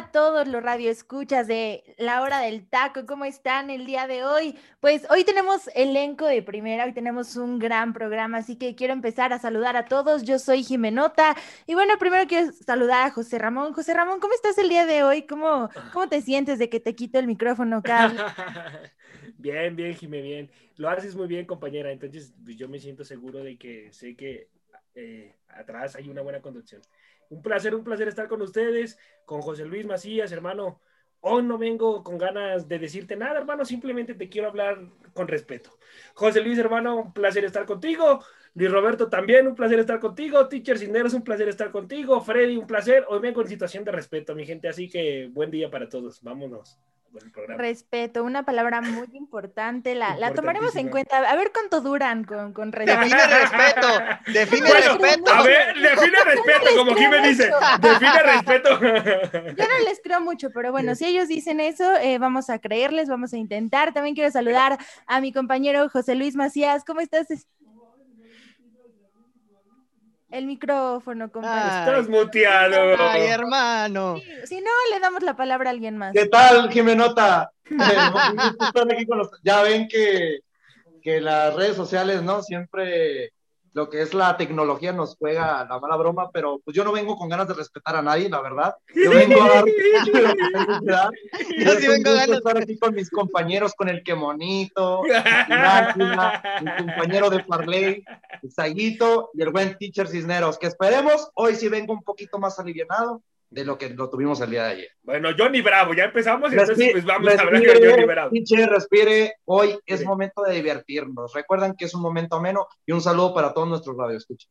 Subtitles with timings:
[0.00, 3.04] a todos los radioescuchas de La Hora del Taco.
[3.04, 4.56] ¿Cómo están el día de hoy?
[4.80, 9.34] Pues hoy tenemos elenco de primera, hoy tenemos un gran programa, así que quiero empezar
[9.34, 10.22] a saludar a todos.
[10.22, 11.36] Yo soy Jimenota
[11.66, 13.74] y bueno, primero quiero saludar a José Ramón.
[13.74, 15.26] José Ramón, ¿cómo estás el día de hoy?
[15.26, 18.22] ¿Cómo, cómo te sientes de que te quito el micrófono, Carlos?
[19.36, 20.50] bien, bien, Jimé, bien.
[20.78, 21.92] Lo haces muy bien, compañera.
[21.92, 24.48] Entonces, yo me siento seguro de que sé que
[24.94, 26.80] eh, atrás hay una buena conducción.
[27.30, 30.80] Un placer, un placer estar con ustedes, con José Luis Macías, hermano.
[31.20, 34.80] Hoy no vengo con ganas de decirte nada, hermano, simplemente te quiero hablar
[35.12, 35.78] con respeto.
[36.14, 38.24] José Luis, hermano, un placer estar contigo.
[38.54, 40.48] Luis Roberto, también un placer estar contigo.
[40.48, 42.20] Teacher Cisneros, un placer estar contigo.
[42.20, 43.04] Freddy, un placer.
[43.08, 46.22] Hoy vengo en situación de respeto, mi gente, así que buen día para todos.
[46.22, 46.80] Vámonos.
[47.56, 51.18] Respeto, una palabra muy importante, la, la tomaremos en cuenta.
[51.18, 53.00] A ver cuánto duran con, con respeto.
[53.00, 53.88] Define respeto,
[54.32, 55.32] define respeto.
[55.32, 58.80] A ver, define respeto, como aquí me dice, define respeto.
[58.80, 63.08] Yo no les creo mucho, pero bueno, si ellos dicen eso, eh, vamos a creerles,
[63.08, 63.92] vamos a intentar.
[63.92, 66.84] También quiero saludar a mi compañero José Luis Macías.
[66.84, 67.26] ¿Cómo estás?
[70.30, 71.90] El micrófono, compadre.
[71.90, 72.96] Estás muteado.
[72.98, 74.16] Ay, hermano.
[74.44, 76.12] si no, le damos la palabra a alguien más.
[76.12, 77.50] ¿Qué tal, Jimenota?
[79.42, 80.38] ya ven que,
[81.02, 82.42] que las redes sociales, ¿no?
[82.42, 83.32] Siempre
[83.72, 87.16] lo que es la tecnología nos juega la mala broma, pero pues yo no vengo
[87.16, 88.74] con ganas de respetar a nadie, la verdad.
[88.94, 89.64] Yo vengo a dar
[91.58, 95.02] yo sí vengo a estar aquí con mis compañeros, con el que monito,
[96.62, 98.04] mi compañero de Parley,
[98.48, 103.22] Saguito y el buen teacher Cisneros, que esperemos, hoy sí vengo un poquito más aliviado
[103.50, 104.88] de lo que lo tuvimos el día de ayer.
[105.02, 108.30] Bueno, Johnny Bravo, ya empezamos y entonces pues vamos a hablar de Johnny Bravo.
[108.30, 111.32] Pinche, respire, hoy es momento de divertirnos.
[111.34, 114.50] Recuerdan que es un momento ameno y un saludo para todos nuestros radioescuchas.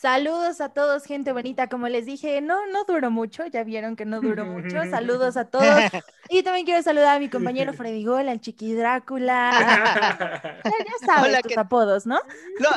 [0.00, 1.68] Saludos a todos, gente bonita.
[1.68, 4.76] Como les dije, no, no duró mucho, ya vieron que no duró mucho.
[4.90, 5.66] Saludos a todos.
[6.30, 10.60] Y también quiero saludar a mi compañero Freddy Gol, al Chiqui Drácula.
[10.64, 12.20] Ya, sabes tus apodos, ¿no?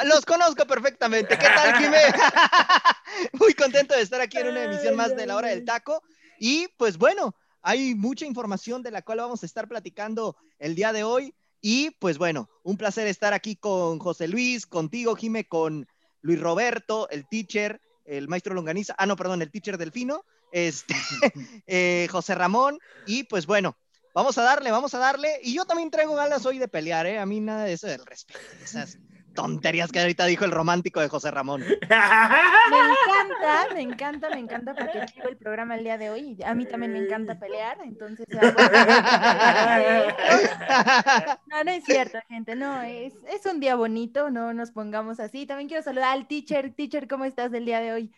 [0.06, 1.38] los conozco perfectamente.
[1.38, 2.00] ¿Qué tal, Jimé?
[3.34, 6.02] Muy contento de estar aquí en una emisión más de La Hora del Taco.
[6.40, 10.94] Y pues bueno, hay mucha información de la cual vamos a estar platicando el día
[10.94, 11.36] de hoy.
[11.60, 15.88] Y pues bueno, un placer estar aquí con José Luis, contigo, Jimé, con
[16.22, 20.94] Luis Roberto, el teacher, el maestro Longaniza, ah, no, perdón, el teacher Delfino, este,
[21.68, 23.78] eh, José Ramón, y pues bueno,
[24.14, 27.20] vamos a darle, vamos a darle, y yo también traigo ganas hoy de pelear, ¿eh?
[27.20, 28.98] A mí nada de eso del respeto, esas
[29.34, 31.62] tonterías que ahorita dijo el romántico de José Ramón.
[32.72, 36.44] Me encanta, me encanta, me encanta porque vivo el programa el día de hoy y
[36.44, 38.26] a mí también me encanta pelear, entonces...
[41.48, 45.46] No, no es cierto, gente, no, es, es un día bonito, no nos pongamos así.
[45.46, 46.74] También quiero saludar al teacher.
[46.74, 48.12] Teacher, ¿cómo estás el día de hoy?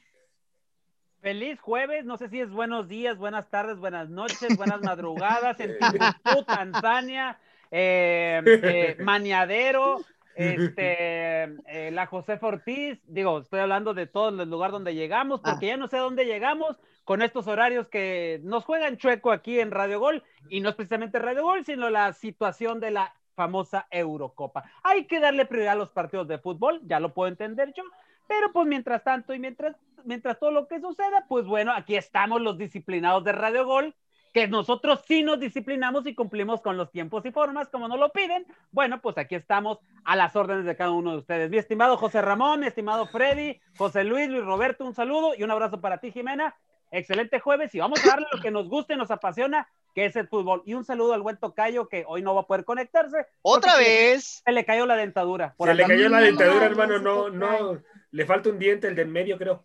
[1.23, 5.77] Feliz jueves, no sé si es buenos días, buenas tardes, buenas noches, buenas madrugadas en
[5.77, 7.39] Timbuktu, Tanzania,
[7.71, 10.01] eh, eh, Maniadero,
[10.77, 15.51] este, eh, la José Ortiz, digo, estoy hablando de todo el lugar donde llegamos, ah.
[15.51, 19.71] porque ya no sé dónde llegamos con estos horarios que nos juegan chueco aquí en
[19.71, 24.63] Radio Gol, y no es precisamente Radio Gol, sino la situación de la famosa Eurocopa.
[24.83, 27.83] Hay que darle prioridad a los partidos de fútbol, ya lo puedo entender yo,
[28.27, 29.75] pero pues mientras tanto y mientras,
[30.05, 33.95] mientras todo lo que suceda, pues bueno, aquí estamos los disciplinados de Radio Gol
[34.33, 38.11] que nosotros sí nos disciplinamos y cumplimos con los tiempos y formas como nos lo
[38.11, 41.51] piden, bueno, pues aquí estamos a las órdenes de cada uno de ustedes.
[41.51, 45.51] Mi estimado José Ramón, mi estimado Freddy, José Luis, Luis Roberto, un saludo y un
[45.51, 46.55] abrazo para ti, Jimena.
[46.89, 50.15] Excelente jueves y vamos a darle lo que nos gusta y nos apasiona, que es
[50.15, 50.63] el fútbol.
[50.65, 53.25] Y un saludo al buen Tocayo que hoy no va a poder conectarse.
[53.41, 54.41] ¿Otra vez?
[54.45, 55.55] Se le cayó la dentadura.
[55.59, 56.99] se le cayó la dentadura, hermano.
[56.99, 57.81] No, no,
[58.11, 59.63] le falta un diente, el del medio, creo.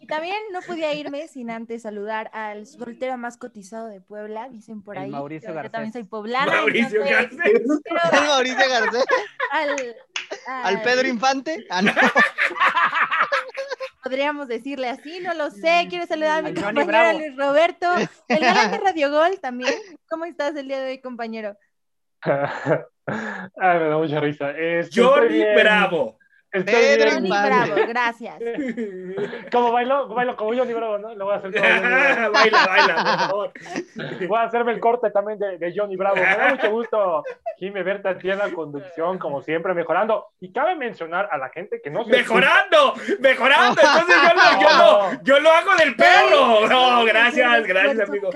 [0.00, 4.80] Y también no podía irme sin antes saludar al soltero más cotizado de Puebla, dicen
[4.82, 5.10] por ahí.
[5.10, 5.64] Mauricio Garcés.
[5.64, 6.52] Yo también soy poblana.
[6.52, 7.62] Mauricio Garcés.
[8.12, 9.04] Mauricio Garcés.
[10.46, 11.66] Al, Pedro Infante.
[11.70, 11.82] Ah,
[14.04, 15.88] Podríamos decirle así, no lo sé.
[15.90, 17.88] Quiero saludar a mi compañero Luis Roberto,
[18.28, 19.74] el gran de Radio Gol también.
[20.08, 21.56] ¿Cómo estás el día de hoy, compañero?
[22.22, 24.54] Ay, me da mucha risa.
[24.94, 26.16] Johnny Bravo.
[26.50, 28.34] Pedro Johnny Bravo, gracias.
[29.52, 31.14] Como bailo, bailo como Johnny Bravo, ¿no?
[31.14, 31.64] Lo voy a hacer como
[32.32, 33.52] baila, baila, por favor.
[34.28, 36.16] Voy a hacerme el corte también de, de Johnny Bravo.
[36.16, 37.24] Me da mucho gusto,
[37.58, 40.28] Jimmy, verte aquí en la conducción, como siempre, mejorando.
[40.40, 42.10] Y cabe mencionar a la gente que no se.
[42.10, 42.94] ¡Mejorando!
[43.20, 43.80] ¡Mejorando!
[43.80, 46.68] Entonces yo lo, yo lo, yo lo hago del perro.
[46.68, 48.30] No, gracias, gracias, amigo.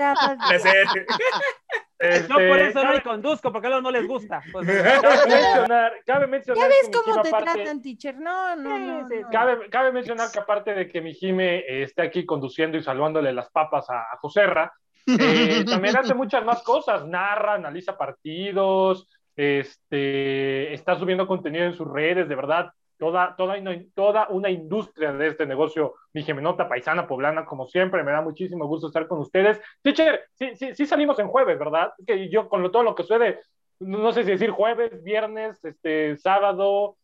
[2.01, 2.29] Gracias.
[2.29, 4.41] No por Este, eso no cabe- le conduzco, porque a los no les gusta.
[4.51, 8.15] Pues, Cabe mencionar, cabe mencionar ¿Ya ves cómo te aparte- tratan, teacher?
[8.17, 9.07] No, no, Sí, no.
[9.07, 9.29] sí, no.
[9.29, 13.31] Cabe, cabe mencionar que aparte de que mi Jime eh, esté aquí conduciendo y salvándole
[13.33, 14.73] las papas a, a Joserra,
[15.07, 21.87] eh, también hace muchas más cosas, narra, analiza partidos, este, está subiendo contenido en sus
[21.91, 22.71] redes, de verdad,
[23.01, 23.55] toda, toda,
[23.95, 28.67] toda una industria de este negocio, mi gemenota paisana poblana, como siempre, me da muchísimo
[28.67, 29.59] gusto estar con ustedes.
[29.81, 31.93] Teacher, sí, sí, sí salimos en jueves, ¿verdad?
[31.97, 33.39] Es que yo con lo- todo lo que sucede,
[33.79, 36.97] no sé si decir jueves, viernes, este, sábado,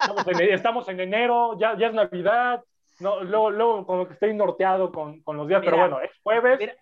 [0.00, 2.62] estamos en, estamos en enero, ya, ya es Navidad,
[3.00, 6.58] no, luego, luego como que estoy norteado con, con los días, pero bueno, es jueves.
[6.60, 6.74] mira,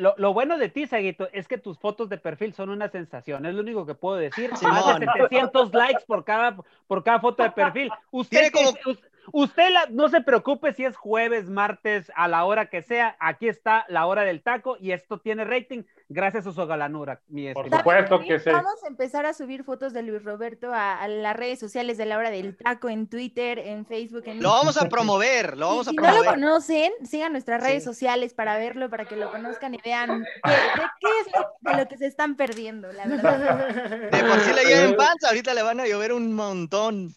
[0.00, 3.44] Lo, lo bueno de ti, Saguito, es que tus fotos de perfil son una sensación.
[3.44, 4.50] Es lo único que puedo decir.
[4.50, 4.60] Más
[4.98, 5.28] de Simón.
[5.28, 6.56] 700 likes por cada,
[6.86, 7.90] por cada foto de perfil.
[8.10, 8.96] Usted, Tiene como-
[9.32, 13.16] usted la- no se preocupe si es jueves, martes, a la hora que sea.
[13.20, 17.20] Aquí está la hora del taco y esto tiene rating gracias a su galanura.
[17.28, 18.50] Mi Por supuesto ¿Saben que sí.
[18.50, 22.06] Vamos a empezar a subir fotos de Luis Roberto a, a las redes sociales de
[22.06, 25.86] la hora del taco, en Twitter, en Facebook, en Lo vamos a promover, lo vamos
[25.86, 27.88] Y a si no lo conocen, sigan nuestras redes Sí.
[27.88, 30.56] sociales para verlo, para que lo conozcan y vean qué, de
[31.00, 33.68] qué es lo, de lo que se están perdiendo, la verdad.
[34.10, 37.12] De por sí le lleven panza, ahorita le van a llover un montón.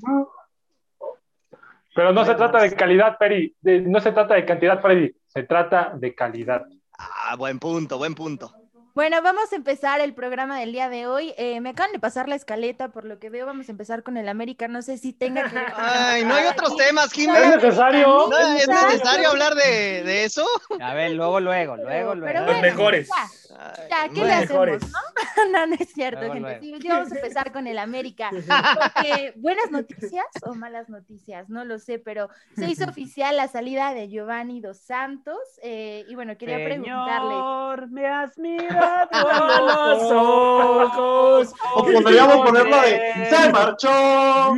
[1.96, 5.44] Pero no se trata de calidad, Peri, de- no se trata de cantidad, Freddy, se
[5.44, 6.64] trata de calidad.
[6.98, 8.52] Ah, buen punto, buen punto.
[8.96, 11.34] Bueno, vamos a empezar el programa del día de hoy.
[11.40, 14.18] Eh, me acaban de pasar la escaleta, por lo que veo, vamos a empezar con
[14.18, 14.68] el América.
[14.68, 17.56] No sé si tenga que Ay, no hay otros temas, ¿Es Jiménez.
[17.56, 18.28] necesario?
[18.30, 20.46] No, ¿Es necesario hablar de, de eso?
[20.80, 22.16] A ver, luego, luego, luego, Pero luego.
[22.36, 23.08] Los bueno, mejores.
[23.08, 23.58] ya.
[23.60, 24.26] Ay, Ya, ¿qué bueno.
[24.28, 24.92] le hacemos, mejores.
[24.92, 25.00] no?
[25.52, 26.60] no, no es cierto, Luego, gente.
[26.62, 26.78] luego.
[26.82, 28.30] Sí, vamos a empezar con el América.
[28.96, 33.92] Porque, buenas noticias o malas noticias, no lo sé, pero se hizo oficial la salida
[33.96, 35.38] de Giovanni Dos Santos.
[35.64, 37.88] eh, y bueno, quería preguntarle.
[37.90, 41.54] Me has mirado A los ojos.
[41.76, 44.56] O podríamos ponerlo de ¡Se marchó!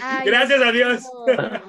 [0.00, 1.10] Ay, Gracias a Dios.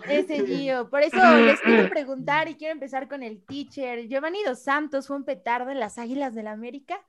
[0.08, 0.90] Ese Gio.
[0.90, 4.08] Por eso les quiero preguntar y quiero empezar con el teacher.
[4.08, 7.00] Giovanni Dos Santos fue un petardo en las Águilas del América.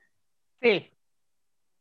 [0.61, 0.89] Sí.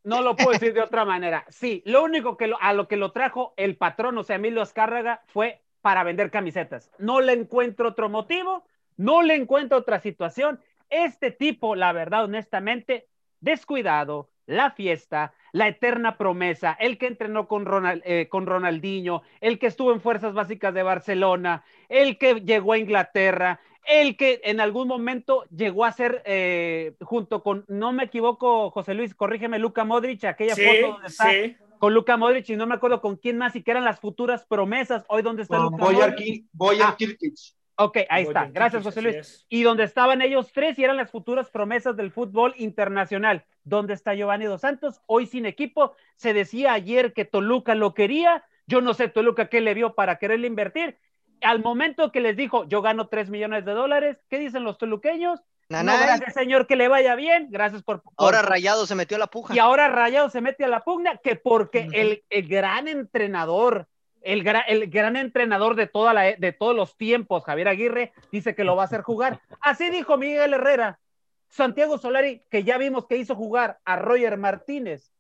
[0.03, 1.45] No lo puedo decir de otra manera.
[1.51, 4.63] Sí, lo único que lo- a lo que lo trajo el patrón, o sea, Emilio
[4.63, 6.91] Azcárraga, fue para vender camisetas.
[6.99, 8.65] No le encuentro otro motivo,
[9.01, 10.61] no le encuentro otra situación.
[10.91, 13.07] Este tipo, la verdad, honestamente,
[13.41, 19.59] descuidado, la fiesta, la eterna promesa, el que entrenó con, Ronald- eh, con Ronaldinho, el
[19.59, 24.61] que estuvo en Fuerzas Básicas de Barcelona, el que llegó a Inglaterra, el que en
[24.61, 29.85] algún momento llegó a ser, eh, junto con, no me equivoco, José Luis, corrígeme, Luca
[29.85, 31.57] Modric, aquella Sí, foto donde está sí.
[31.79, 34.45] con Luca Modric y no me acuerdo con quién más y que eran las futuras
[34.47, 35.05] promesas.
[35.09, 36.45] Hoy, ¿dónde está Con Luca Boyar, Modric?
[36.53, 36.97] Boyar Ah.
[36.99, 37.35] Kirkic.
[37.83, 38.47] Ok, ahí está.
[38.53, 39.17] Gracias, José Luis.
[39.17, 39.47] es.
[39.49, 43.45] Y donde estaban ellos tres y eran las futuras promesas del fútbol internacional.
[43.65, 45.01] ¿Dónde está Giovanni Dos Santos?
[45.07, 45.95] Hoy sin equipo.
[46.17, 48.45] Se decía ayer que Toluca lo quería.
[48.67, 50.99] Yo no sé Toluca qué le vio para quererle invertir.
[51.43, 55.41] Al momento que les dijo, yo gano 3 millones de dólares, ¿qué dicen los toluqueños?
[55.71, 57.47] No, gracias, señor, que le vaya bien.
[57.51, 58.03] Gracias por.
[58.03, 59.55] por- ahora Rayado se metió a la puja.
[59.55, 63.87] y ahora Rayado se mete a la pugna, que porque el, el gran entrenador,
[64.23, 68.65] el, el gran entrenador de, toda la, de todos los tiempos, Javier Aguirre, dice que
[68.65, 69.41] lo va a hacer jugar.
[69.61, 71.01] Así dijo Miguel Herrera.
[71.49, 75.13] Santiago Solari, que ya vimos que hizo jugar a Roger Martínez.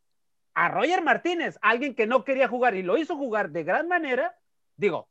[0.54, 4.36] A Roger Martínez, alguien que no quería jugar y lo hizo jugar de gran manera.
[4.76, 5.08] Digo,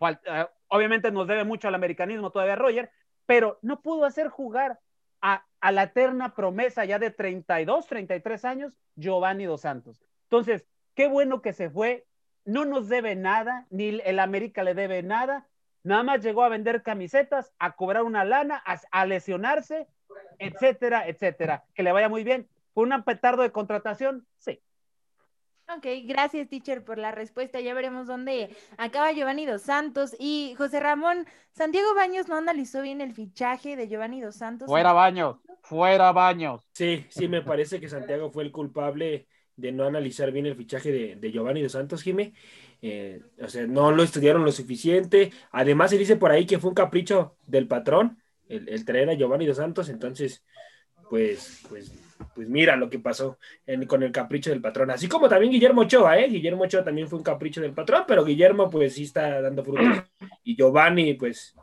[0.00, 2.90] eh, obviamente nos debe mucho al americanismo todavía Roger,
[3.24, 4.78] pero no pudo hacer jugar
[5.22, 10.02] a, a la eterna promesa ya de 32, 33 años, Giovanni Dos Santos.
[10.24, 12.06] Entonces, qué bueno que se fue,
[12.46, 15.46] no nos debe nada, ni el América le debe nada,
[15.82, 19.86] nada más llegó a vender camisetas, a cobrar una lana, a, a lesionarse,
[20.38, 21.64] etcétera, etcétera.
[21.74, 22.48] Que le vaya muy bien.
[22.72, 24.26] ¿Fue un petardo de contratación?
[24.38, 24.60] Sí.
[25.68, 27.60] Ok, gracias, teacher, por la respuesta.
[27.60, 30.14] Ya veremos dónde acaba Giovanni Dos Santos.
[30.18, 34.68] Y José Ramón, Santiago Baños no analizó bien el fichaje de Giovanni Dos Santos.
[34.92, 36.62] baños, fuera baños.
[36.72, 39.26] Sí, sí, me parece que Santiago fue el culpable
[39.56, 42.32] de no analizar bien el fichaje de, de Giovanni Dos Santos, Jimé.
[42.82, 45.32] Eh, o sea, no lo estudiaron lo suficiente.
[45.50, 49.14] Además, se dice por ahí que fue un capricho del patrón el, el traer a
[49.14, 49.88] Giovanni Dos Santos.
[49.88, 50.44] Entonces,
[51.08, 51.90] pues, pues,
[52.34, 54.90] pues mira lo que pasó en- con el capricho del patrón.
[54.90, 56.28] Así como también Guillermo Ochoa, ¿eh?
[56.28, 60.04] Guillermo Ochoa también fue un capricho del patrón, pero Guillermo, pues sí está dando frutos.
[60.44, 61.54] Y Giovanni, pues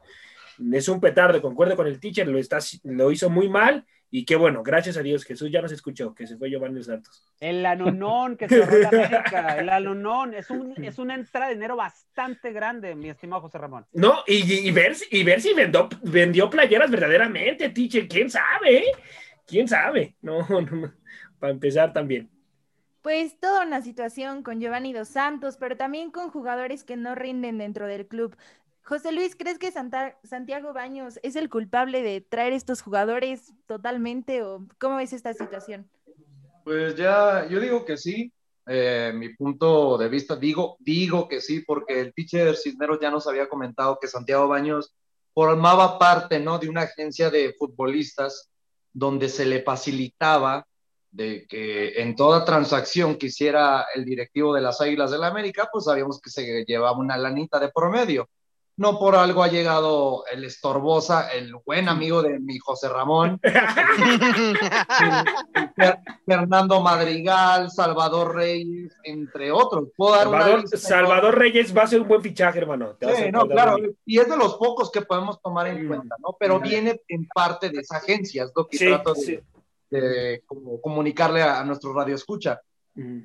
[0.71, 3.85] es un petardo, concuerdo con el teacher, lo, está, lo hizo muy mal
[4.15, 6.85] Y qué bueno, gracias a Dios, Jesús ya nos escuchó, que se fue Giovanni Dos
[6.85, 7.25] Santos.
[7.39, 11.75] El anonón que cerró la América, el anonón, es, un, es una entrada de dinero
[11.75, 13.87] bastante grande, mi estimado José Ramón.
[13.91, 18.77] No, y, y ver, si- y ver si vendió, vendió playeras verdaderamente, teacher, quién sabe,
[18.77, 18.91] eh?
[19.47, 20.15] quién sabe.
[20.21, 20.93] No, no,
[21.39, 22.29] para empezar también.
[23.01, 27.57] Pues toda una situación con Giovanni Dos Santos, pero también con jugadores que no rinden
[27.57, 28.35] dentro del club.
[28.85, 34.67] José Luis, ¿crees que Santiago Baños es el culpable de traer estos jugadores totalmente o
[34.77, 35.89] cómo ves esta situación?
[36.65, 38.31] Pues ya, yo digo que sí.
[38.65, 43.27] Eh, mi punto de vista, digo, digo que sí, porque el teacher Cisneros ya nos
[43.27, 44.93] había comentado que Santiago Baños
[45.33, 46.59] formaba parte, ¿no?
[46.59, 48.49] De una agencia de futbolistas
[48.91, 50.65] donde se le facilitaba
[51.11, 55.69] de que en toda transacción que hiciera el directivo de las Águilas del la América,
[55.71, 58.29] pues sabíamos que se llevaba una lanita de promedio.
[58.75, 63.39] No por algo ha llegado el Estorbosa, el buen amigo de mi José Ramón,
[65.75, 69.89] Fer- Fernando Madrigal, Salvador Reyes, entre otros.
[69.95, 72.95] Puedo dar Salvador, Salvador Reyes va a ser un buen fichaje, hermano.
[72.95, 75.87] Te Sí, no, claro, y es de los pocos que podemos tomar en Mm.
[75.87, 76.35] cuenta, ¿no?
[76.39, 76.63] Pero Mm.
[76.63, 79.39] viene en parte de esa agencia, es lo que Sí, trato de, sí.
[79.91, 82.59] de como comunicarle a, a nuestro radio escucha.
[82.95, 83.19] Mm.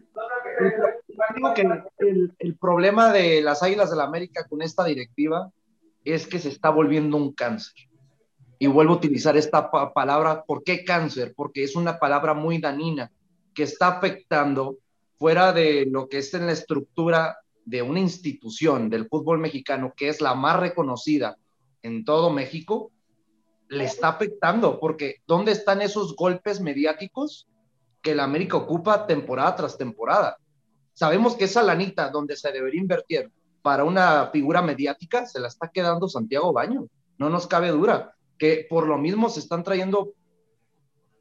[1.99, 5.50] El, problema de las Águilas del la América con esta directiva
[6.04, 7.75] es que se está volviendo un cáncer.
[8.58, 10.42] Y vuelvo a utilizar esta pa- palabra.
[10.44, 11.32] ¿Por qué cáncer?
[11.37, 13.11] Porque es una palabra muy danina
[13.54, 14.78] que está afectando
[15.18, 20.08] fuera de lo que es en la estructura de una institución del fútbol mexicano, que
[20.08, 21.37] es la más reconocida
[21.82, 22.90] en todo México,
[23.68, 27.47] le está afectando, porque ¿dónde están esos golpes mediáticos
[28.00, 30.38] que el América ocupa temporada tras temporada?
[30.99, 33.31] Sabemos que esa lanita donde se debería invertir
[33.62, 36.88] para una figura mediática se la está quedando Santiago Baño.
[37.19, 40.12] No nos cabe dura, que por lo mismo se están trayendo,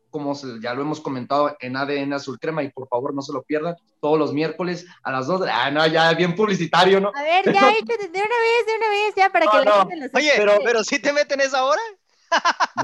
[0.10, 3.32] como se- ya lo hemos comentado en ADN Azul Crema, y por favor no se
[3.34, 7.12] lo pierdan, todos los miércoles a las 2 de Ah, no, ya bien publicitario, ¿no?
[7.14, 9.80] A ver, ya, de una vez, de una vez, ya, para que No, la no.
[9.82, 11.82] gente los Oye, pero, pero sí te meten esa hora.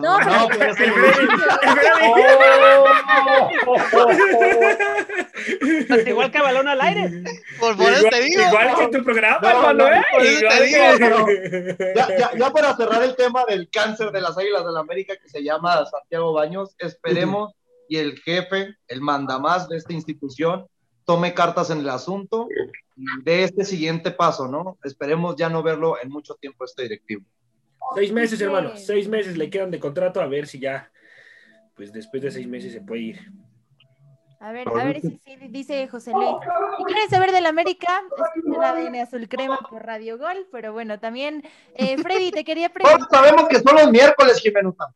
[0.02, 0.94] No, pero- no, pero es el-
[5.88, 7.24] Pues igual que balón al aire.
[7.60, 8.42] Por, por eso igual, te digo.
[8.44, 10.02] igual que tu programa, No, hermano, no, ¿eh?
[10.18, 14.64] te digo, que- ya, ya, ya para cerrar el tema del cáncer de las Águilas
[14.66, 17.54] del la América que se llama Santiago Baños, esperemos
[17.90, 20.66] y el jefe, el mandamás de esta institución,
[21.06, 22.48] tome cartas en el asunto
[23.24, 24.78] dé este siguiente paso, ¿no?
[24.84, 27.24] Esperemos ya no verlo en mucho tiempo este directivo.
[27.96, 28.44] Seis meses, Sí.
[28.46, 28.76] hermano.
[28.76, 30.92] Seis meses le quedan de contrato a ver si ya,
[31.76, 33.20] pues después de seis meses se puede ir.
[34.40, 36.28] A ver, a ver si sí, dice José Luis.
[36.78, 38.02] Si quieres saber del América,
[38.36, 41.44] escucha la ADN Azul Crema por Radio Gol, pero bueno, también,
[41.76, 43.10] eh, Freddy, te quería Todos preguntar.
[43.24, 44.88] sabemos que son los miércoles, Jimenuta.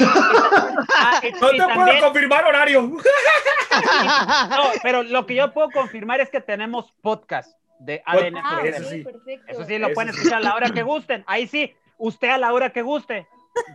[0.00, 2.82] Ah, y- No te puedo confirmar horario.
[4.50, 8.36] no, pero lo que yo puedo confirmar es que tenemos podcast de ADN.
[8.42, 9.02] Ah, Eso sí.
[9.04, 9.44] perfecto.
[9.52, 10.18] Eso sí, lo Eso pueden sí.
[10.18, 11.22] escuchar a la hora que gusten.
[11.26, 13.26] Ahí sí, usted a la hora que guste.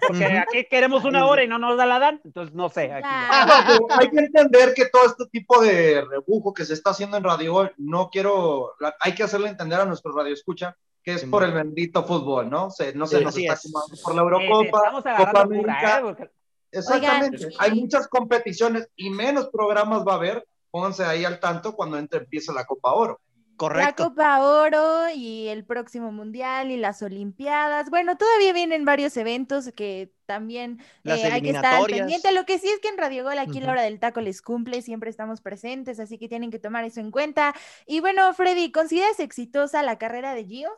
[0.08, 2.22] Porque aquí queremos una hora y no nos da la dan.
[2.24, 2.92] Entonces, no sé.
[2.94, 3.08] aquí.
[3.10, 7.18] Ah, No, hay que entender que todo este tipo de rebujo que se está haciendo
[7.18, 11.22] en Radio Gol, no quiero, hay que hacerle entender a nuestro radio escucha que es
[11.22, 12.70] Sí, por el bendito fútbol, ¿no?
[12.70, 14.01] Se, no Sí, se nos así está es.
[14.04, 15.98] por la Sí, sí, Eurocopa, estamos Copa América.
[15.98, 16.01] ¿eh?
[16.04, 16.30] Porque-
[16.72, 17.46] Exactamente.
[17.48, 20.46] Oigan, Hay muchas competiciones y menos programas va a haber.
[20.70, 23.20] Pónganse ahí al tanto cuando entre empiece la Copa Oro.
[23.70, 23.94] La.
[23.96, 27.89] Copa Oro y el próximo Mundial y las Olimpiadas.
[27.89, 32.32] Bueno, todavía vienen varios eventos que también eh, hay que estar al pendiente.
[32.32, 34.82] Lo que sí es que en Radio Gol aquí la hora del taco les cumple,
[34.82, 37.53] siempre estamos presentes, así que tienen que tomar eso en cuenta.
[37.86, 40.72] Y bueno, Freddy, ¿consideras exitosa la carrera de Gio?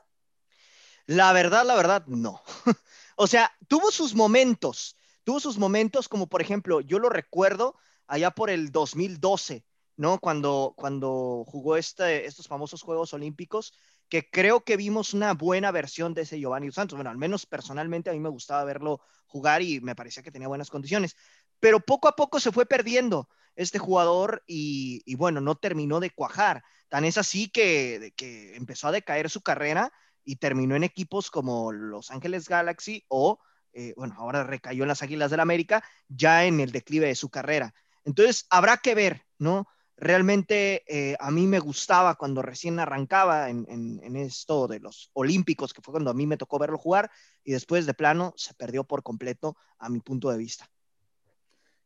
[1.06, 2.42] La verdad, la verdad, no.
[3.16, 7.76] o sea, tuvo sus momentos, tuvo sus momentos como por ejemplo, yo lo recuerdo
[8.08, 9.64] allá por el 2012,
[9.96, 10.20] ¿no?
[10.20, 13.74] Cuando, cuando jugó este, estos famosos Juegos Olímpicos,
[14.10, 16.98] que creo que vimos una buena versión de ese Giovanni Santos.
[16.98, 20.48] Bueno, al menos personalmente a mí me gustaba verlo jugar y me parecía que tenía
[20.48, 21.16] buenas condiciones.
[21.60, 26.64] Pero poco a poco se fue perdiendo este jugador y, bueno, no terminó de cuajar.
[26.90, 29.92] Tan es así que, que empezó a decaer su carrera
[30.24, 33.40] y terminó en equipos como Los Ángeles Galaxy o,
[33.74, 37.30] eh, bueno, ahora recayó en las Águilas del América, ya en el declive de su
[37.30, 37.74] carrera.
[38.06, 39.68] Entonces, habrá que ver, ¿no?
[39.96, 45.12] Realmente eh, a mí me gustaba cuando recién arrancaba en, en, en, esto de los
[45.14, 47.12] Olímpicos, que fue cuando a mí me tocó verlo jugar,
[47.44, 50.68] y después de plano se perdió por completo a mi punto de vista.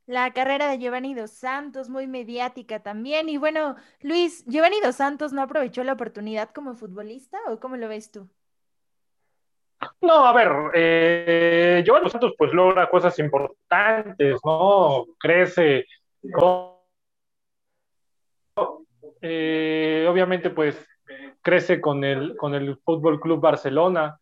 [0.08, 3.28] La carrera de Giovanni Dos Santos, muy mediática también.
[3.28, 7.90] Y bueno, Luis, ¿Giovanni Dos Santos no aprovechó la oportunidad como futbolista o cómo lo
[7.90, 8.30] ves tú?
[10.00, 15.08] No, a ver, eh, Giovanni Santos pues logra cosas importantes, ¿no?
[15.20, 15.86] Crece,
[19.22, 20.78] eh, obviamente pues
[21.42, 24.20] crece con el, con el Fútbol Club Barcelona.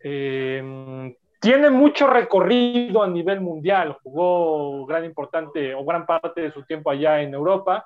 [0.00, 6.62] Eh, tiene mucho recorrido a nivel mundial, jugó gran importante o gran parte de su
[6.64, 7.84] tiempo allá en Europa.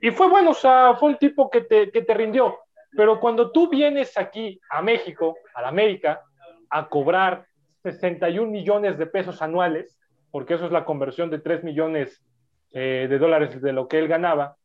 [0.00, 2.58] Y fue bueno, o sea, fue el tipo que te, que te rindió.
[2.96, 6.22] Pero cuando tú vienes aquí a México, a la América,
[6.70, 7.46] a cobrar
[7.82, 9.98] 61 millones de pesos anuales,
[10.30, 12.22] porque eso es la conversión de 3 millones
[12.72, 14.56] eh, de dólares de lo que él ganaba,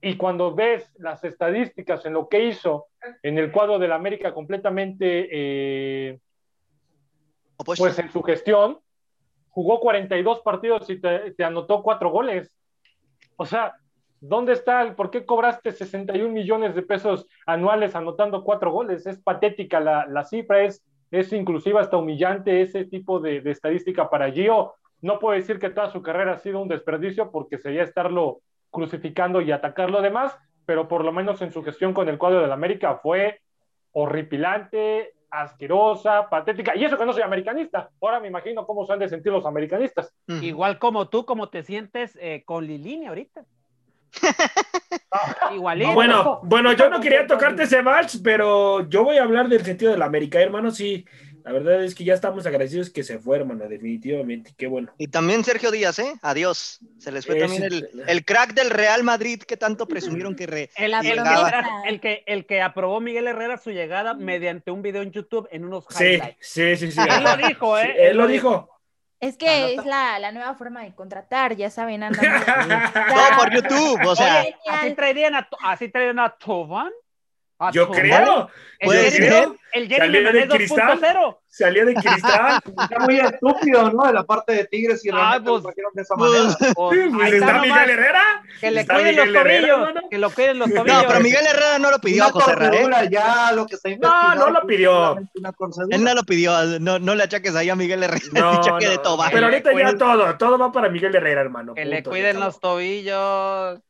[0.00, 2.86] y cuando ves las estadísticas en lo que hizo
[3.22, 6.20] en el cuadro de la América completamente, eh,
[7.64, 8.78] pues en su gestión,
[9.48, 12.52] jugó 42 partidos y te, te anotó cuatro goles.
[13.36, 13.74] O sea,
[14.20, 19.06] ¿Dónde está el por qué cobraste 61 millones de pesos anuales anotando cuatro goles?
[19.06, 24.10] Es patética la, la cifra, es, es inclusive hasta humillante ese tipo de, de, estadística
[24.10, 24.74] para Gio.
[25.00, 28.40] No puedo decir que toda su carrera ha sido un desperdicio porque sería estarlo
[28.70, 32.40] crucificando y atacar lo demás, pero por lo menos en su gestión con el cuadro
[32.40, 33.40] del América fue
[33.92, 37.90] horripilante, asquerosa, patética, y eso que no soy americanista.
[38.00, 40.12] Ahora me imagino cómo se han de sentir los americanistas.
[40.26, 43.44] Igual como tú, como te sientes eh, con Lilini ahorita.
[45.54, 45.92] Igualito.
[45.92, 49.92] Bueno, bueno, yo no quería tocarte ese vals, pero yo voy a hablar del sentido
[49.92, 50.70] de la América, hermano.
[50.70, 51.04] Sí,
[51.48, 54.52] la verdad es que ya estamos agradecidos que se fue, hermano, definitivamente.
[54.54, 54.92] Qué bueno.
[54.98, 56.12] Y también Sergio Díaz, ¿eh?
[56.20, 56.80] Adiós.
[56.98, 60.46] Se les fue es, también el, el, crack del Real Madrid que tanto presumieron que
[60.46, 61.18] re, el, el,
[61.86, 65.64] el, que el que aprobó Miguel Herrera su llegada mediante un video en YouTube en
[65.64, 66.36] unos highlights.
[66.38, 67.00] Sí, sí, sí, sí.
[67.00, 67.82] Él lo dijo, ¿eh?
[67.84, 68.68] Sí, él lo dijo.
[69.18, 72.24] Es que es la, la, nueva forma de contratar, ya saben, andan.
[72.68, 74.42] no, por YouTube, o sea.
[74.42, 76.92] Oye, así traerían a, así traerían a Toban.
[77.58, 78.48] ¿A yo creo.
[78.80, 79.48] ¿Puede ser?
[79.72, 81.38] El Jeremy Menez 2.0.
[81.48, 82.60] Salía de cristal.
[82.82, 84.06] Está muy estúpido, ¿no?
[84.06, 86.56] De la parte de Tigres y ah, pues, de esa manera.
[86.58, 88.42] Pues, pues está, está Miguel Herrera.
[88.60, 89.88] Que le cuiden los tobillos.
[90.10, 91.02] Que lo cuiden los tobillos.
[91.02, 93.08] No, pero Miguel Herrera no lo pidió a José ¿eh?
[93.10, 95.16] ya, lo que está No, no lo pidió.
[95.16, 96.78] Él no lo pidió.
[96.78, 98.24] No, no le achaques ahí a Miguel Herrera.
[98.32, 98.78] No, no.
[98.78, 99.00] de.
[99.32, 101.74] Pero ahorita ya todo, todo va para Miguel Herrera, hermano.
[101.74, 103.80] Que le cuiden los tobillos.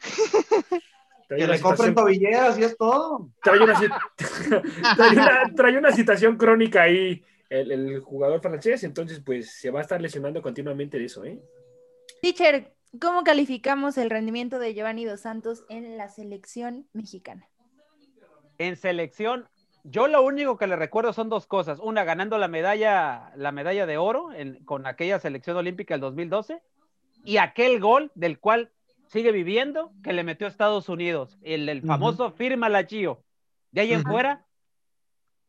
[1.36, 3.30] Que le compren tobilleras y es todo.
[3.42, 3.74] Trae una,
[4.96, 9.80] trae una, trae una situación crónica ahí el, el, jugador francés, entonces pues se va
[9.80, 11.38] a estar lesionando continuamente de eso, ¿eh?
[12.22, 17.48] Teacher, ¿cómo calificamos el rendimiento de Giovanni Dos Santos en la selección mexicana?
[18.58, 19.48] En selección,
[19.84, 21.78] yo lo único que le recuerdo son dos cosas.
[21.80, 26.62] Una, ganando la medalla, la medalla de oro en, con aquella selección olímpica del 2012
[27.24, 28.70] y aquel gol del cual
[29.12, 32.34] sigue viviendo que le metió a Estados Unidos, el, el famoso uh -huh.
[32.34, 33.22] firma la Gio.
[33.70, 33.96] De ahí uh -huh.
[33.98, 34.46] en fuera,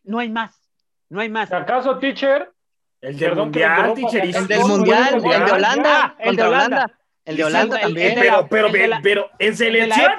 [0.04, 0.70] no hay más.
[1.10, 1.52] No hay más.
[1.52, 2.52] ¿Acaso, teacher?
[3.00, 4.26] El del mundial, teacher.
[4.26, 6.16] El del mundial, el de Holanda.
[6.20, 7.00] El de Holanda.
[7.26, 8.16] El de Holanda también.
[8.20, 10.12] Pero, pero, pero, pero en selección.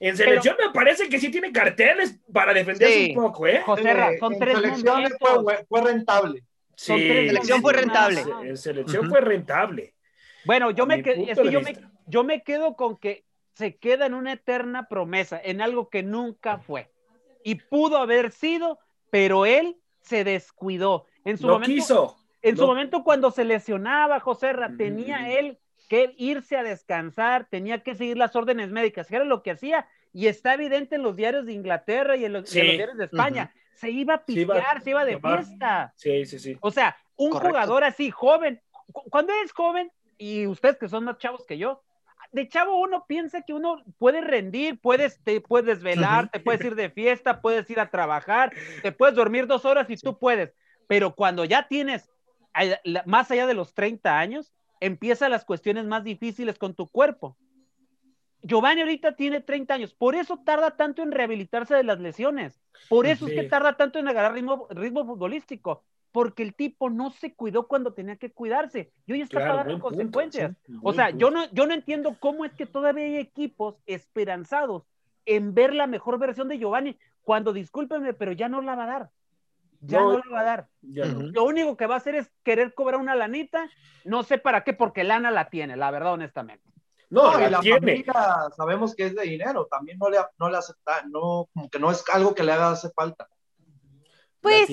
[0.00, 3.14] En selección pero, me parece que sí tiene carteles para defenderse sí.
[3.14, 3.60] un poco, ¿eh?
[3.60, 6.42] José Ra, son en tres selección fue, fue, rentable.
[6.74, 8.24] Sí, en selección fue rentable.
[8.44, 9.10] En selección uh -huh.
[9.10, 9.94] fue rentable.
[10.46, 11.76] Bueno, yo me, es que yo me,
[12.10, 16.58] yo me quedo con que se queda en una eterna promesa, en algo que nunca
[16.58, 16.90] fue.
[17.44, 18.78] Y pudo haber sido,
[19.10, 21.06] pero él se descuidó.
[21.24, 22.16] En su no momento, quiso.
[22.42, 22.62] En no.
[22.62, 25.26] su momento, cuando se lesionaba, José Ra, tenía mm.
[25.26, 29.50] él que irse a descansar, tenía que seguir las órdenes médicas, que era lo que
[29.50, 32.60] hacía, y está evidente en los diarios de Inglaterra y en los, sí.
[32.60, 33.52] en los diarios de España.
[33.52, 33.78] Uh -huh.
[33.80, 35.92] Se iba a pistear, se iba, se iba de fiesta.
[35.96, 36.56] Sí, sí, sí.
[36.60, 37.48] O sea, un Correcto.
[37.48, 38.60] jugador así, joven,
[38.92, 41.82] cuando eres joven, y ustedes que son más chavos que yo,
[42.32, 46.74] de chavo uno piensa que uno puede rendir, puedes, te puedes velar, te puedes ir
[46.74, 50.54] de fiesta, puedes ir a trabajar, te puedes dormir dos horas y tú puedes.
[50.86, 52.10] Pero cuando ya tienes
[53.06, 57.36] más allá de los 30 años, empiezan las cuestiones más difíciles con tu cuerpo.
[58.42, 63.06] Giovanni ahorita tiene 30 años, por eso tarda tanto en rehabilitarse de las lesiones, por
[63.06, 63.32] eso sí.
[63.32, 67.68] es que tarda tanto en agarrar ritmo, ritmo futbolístico, porque el tipo no se cuidó
[67.68, 70.56] cuando tenía que cuidarse y hoy está claro, pagando consecuencias.
[70.56, 71.18] Punto, sí, o sea, punto.
[71.18, 74.84] yo no, yo no entiendo cómo es que todavía hay equipos esperanzados
[75.26, 78.86] en ver la mejor versión de Giovanni cuando, discúlpenme, pero ya no la va a
[78.86, 79.10] dar.
[79.82, 80.68] Ya no, no la va a dar.
[80.82, 81.04] No.
[81.04, 83.70] Lo único que va a hacer es querer cobrar una lanita,
[84.04, 86.64] no sé para qué, porque lana la tiene, la verdad, honestamente.
[87.08, 87.78] No, no y la tiene.
[87.78, 88.14] familia
[88.56, 91.90] sabemos que es de dinero, también no le, no le acepta, no, como que no
[91.90, 93.28] es algo que le haga hace falta.
[94.40, 94.68] Pues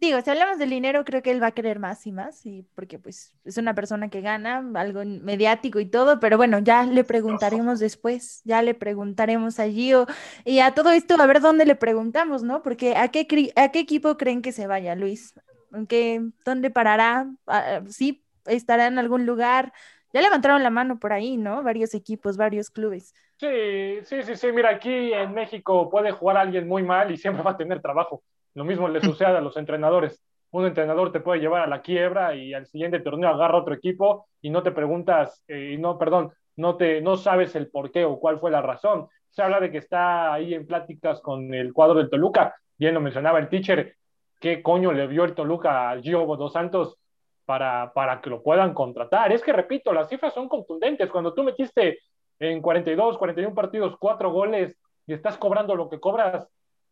[0.00, 2.62] digo, si hablamos del dinero, creo que él va a querer más y más, y
[2.74, 7.04] porque pues es una persona que gana algo mediático y todo, pero bueno, ya le
[7.04, 10.06] preguntaremos después, ya le preguntaremos a Gio
[10.44, 12.62] y a todo esto, a ver dónde le preguntamos, ¿no?
[12.62, 15.34] Porque ¿a qué, a qué equipo creen que se vaya, Luis?
[15.72, 17.30] ¿En dónde parará?
[17.46, 19.72] Ah, sí, estará en algún lugar.
[20.12, 21.62] Ya levantaron la mano por ahí, ¿no?
[21.62, 23.14] Varios equipos, varios clubes.
[23.38, 24.52] Sí, sí, sí, sí.
[24.52, 28.22] Mira, aquí en México puede jugar alguien muy mal y siempre va a tener trabajo.
[28.54, 30.22] Lo mismo le sucede a los entrenadores.
[30.50, 34.26] Un entrenador te puede llevar a la quiebra y al siguiente torneo agarra otro equipo
[34.40, 38.18] y no te preguntas, eh, no, perdón, no, te, no sabes el por qué o
[38.18, 39.08] cuál fue la razón.
[39.28, 42.54] Se habla de que está ahí en pláticas con el cuadro del Toluca.
[42.76, 43.96] Bien lo mencionaba el teacher.
[44.40, 46.96] ¿Qué coño le vio el Toluca a Gio Dos Santos
[47.44, 49.32] para, para que lo puedan contratar?
[49.32, 51.10] Es que, repito, las cifras son contundentes.
[51.10, 52.00] Cuando tú metiste
[52.40, 56.48] en 42, 41 partidos, cuatro goles y estás cobrando lo que cobras,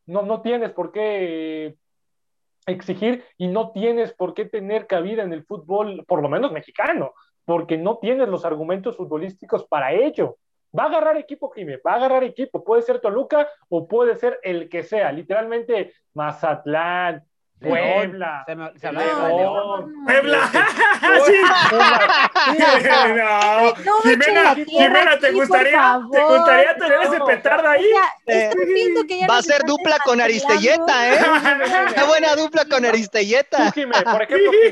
[0.08, 1.76] no, no tienes por qué
[2.66, 7.12] exigir y no tienes por qué tener cabida en el fútbol, por lo menos mexicano,
[7.44, 10.38] porque no tienes los argumentos futbolísticos para ello.
[10.76, 12.64] Va a agarrar equipo, Jimé, va a agarrar equipo.
[12.64, 15.12] Puede ser Toluca o puede ser el que sea.
[15.12, 17.24] Literalmente, Mazatlán,
[17.60, 18.44] Puebla.
[18.46, 19.92] Se, me, se de No, León.
[19.96, 20.50] no, ¡Puebla!
[21.26, 21.32] ¡Sí!
[23.16, 27.24] no, No me echen Jimena, Jimena, ¿te gustaría, ¿te gustaría tener ese No.
[27.26, 27.84] petardo ahí?
[28.26, 30.20] Ya, estoy viendo que ya Va a ser dupla con.
[30.20, 31.18] Aristelleta, ¿eh?
[31.94, 33.72] Una buena dupla con Tú, Aristelleta.
[33.72, 34.70] Jimé, por ejemplo, Jimé,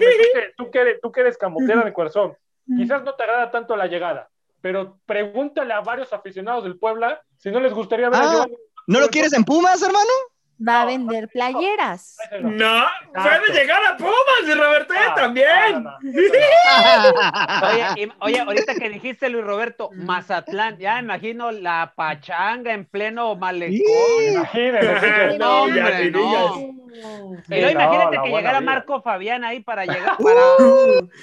[0.56, 2.36] tú, que, tú, eres, tú que eres camotera de corazón,
[2.76, 4.28] quizás no te agrada tanto la llegada,
[4.60, 8.56] pero pregúntale a varios aficionados del Puebla si no les gustaría ver a Ah, Giovanni.
[8.88, 10.10] ¿No lo quieres en Pumas, hermano?
[10.58, 12.16] Va a vender playeras.
[12.40, 12.84] No.
[13.12, 14.14] Puede llegar a Pumas
[14.46, 15.82] y Roberto Ah, también.
[15.82, 17.68] no, no, no, eso no.
[17.94, 23.36] Oye, oye, ahorita que dijiste Luis Roberto, Mazatlán, ya me imagino la pachanga en pleno
[23.36, 23.76] malecón.
[23.76, 24.70] Sí,
[25.38, 28.70] No, hombre, luego imagínate que llegara vida.
[28.72, 30.40] Marco Fabián ahí para llegar para.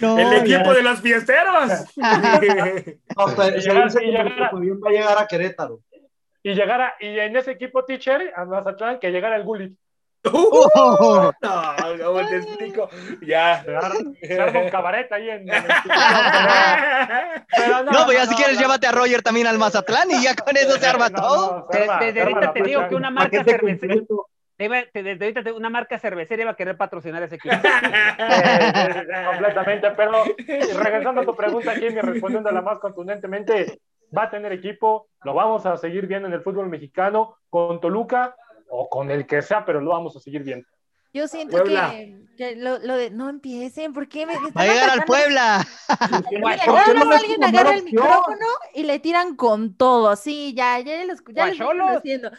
[0.01, 0.73] No, El equipo ya.
[0.73, 1.69] de los fiesteros.
[1.97, 3.89] No, Fabián
[4.83, 5.79] va a llegar a Querétaro.
[6.43, 9.77] Y llegara, y en ese equipo teacher, a Mazatlán, que llegara el Gullit.
[10.25, 11.31] Oh.
[11.41, 11.75] No,
[12.05, 12.89] ¿cómo te explico?
[13.25, 13.63] Ya.
[14.21, 15.41] Se arma un cabaret ahí en.
[15.49, 15.63] en el-
[17.57, 18.61] Pero No, pues ya si no, quieres no.
[18.61, 21.57] llévate a Roger también al Mazatlán y ya con eso se arma No, todo.
[21.59, 24.27] no, se De- arma- desde ahorita te digo que una marca Paquete cervecera, completo.
[24.57, 27.55] te iba- te- desde ahorita te- una marca cervecera iba a querer patrocinar ese equipo.
[27.55, 30.23] Eh, completamente, pero
[30.81, 33.79] regresando a tu pregunta, Jimmy, respondiéndola más contundentemente,
[34.15, 38.35] va a tener equipo, lo vamos a seguir viendo en el fútbol mexicano, con Toluca
[38.69, 40.67] o con el que sea, pero lo vamos a seguir viendo.
[41.15, 41.91] Yo siento Puebla.
[41.91, 45.05] que, que lo, lo de no empiecen, ¿por qué me me Va a llegar al?
[45.05, 45.63] Puebla.
[46.31, 50.15] Mira, no alguien agarra el micrófono y le tiran con todo.
[50.15, 51.85] Sí, ya, ya los ya les Guacholos.
[51.87, 52.31] están haciendo.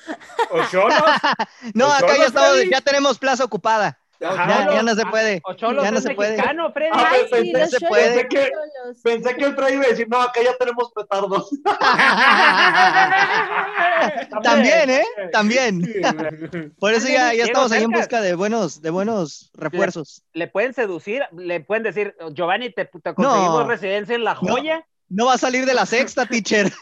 [0.51, 0.99] ¿O Cholos?
[1.75, 4.01] No, acá ya estamos, ya tenemos plaza ocupada.
[4.25, 4.49] Ajá.
[4.49, 5.41] Ya, ya no se puede.
[5.45, 6.31] Ocholo Ya no es se puede.
[6.33, 6.91] mexicano, Freddy.
[6.95, 8.29] Ah, Ay, pues, sí, pensé- se puede.
[8.29, 9.01] que- cholos.
[9.03, 11.51] Pensé que el Freddy iba a decir, no, acá ya tenemos petardos.
[14.43, 15.05] También, ¿eh?
[15.33, 16.75] También.
[16.79, 20.23] Por eso ya, estamos ahí en busca de buenos, de buenos refuerzos.
[20.33, 23.67] Le pueden seducir, le pueden decir, Giovanni, te, te conseguimos No.
[23.69, 26.73] residencia en La Joya No va a salir de la sexta, teacher.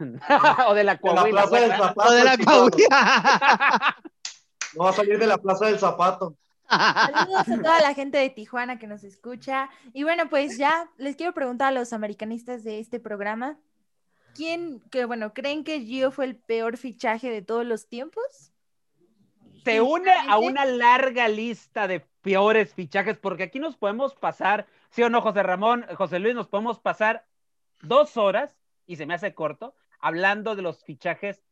[0.68, 1.44] o de la De la Coahuila.
[1.44, 2.38] O de la.
[2.38, 3.96] Coahuila.
[4.74, 6.36] No va a salir de la plaza del zapato.
[6.68, 9.68] Saludos a toda la gente de Tijuana que nos escucha.
[9.92, 13.58] Y bueno, pues ya les quiero preguntar a los americanistas de este programa.
[14.34, 18.52] ¿Quién, que bueno, creen que Gio fue el peor fichaje de todos los tiempos?
[19.64, 25.02] se une a una larga lista de peores fichajes, porque aquí nos podemos pasar, sí
[25.02, 27.26] o no, José Ramón, José Luis, nos podemos pasar
[27.80, 28.56] dos horas,
[28.86, 31.42] y se me hace corto, hablando de los fichajes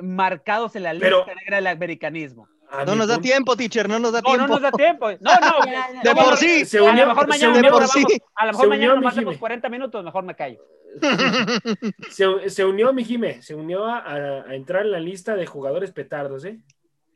[0.00, 2.48] marcados en la lista Pero- negra del americanismo.
[2.70, 4.52] A No nos da tiempo, teacher, no nos da No, no tiempo.
[4.52, 5.06] nos da tiempo.
[5.20, 5.64] No, no.
[5.64, 6.00] Ya, ya.
[6.02, 6.66] De por sí.
[6.66, 8.04] Se a unió, lo mejor se mañana de unió- por sí.
[8.34, 9.38] a lo mejor Se mañana mi hacemos Jimmy.
[9.38, 10.60] 40 minutos, mejor me callo.
[12.10, 15.46] se, se unió mi Jime, se unió a, a- a entrar en la lista de
[15.46, 16.58] jugadores petardos, ¿eh?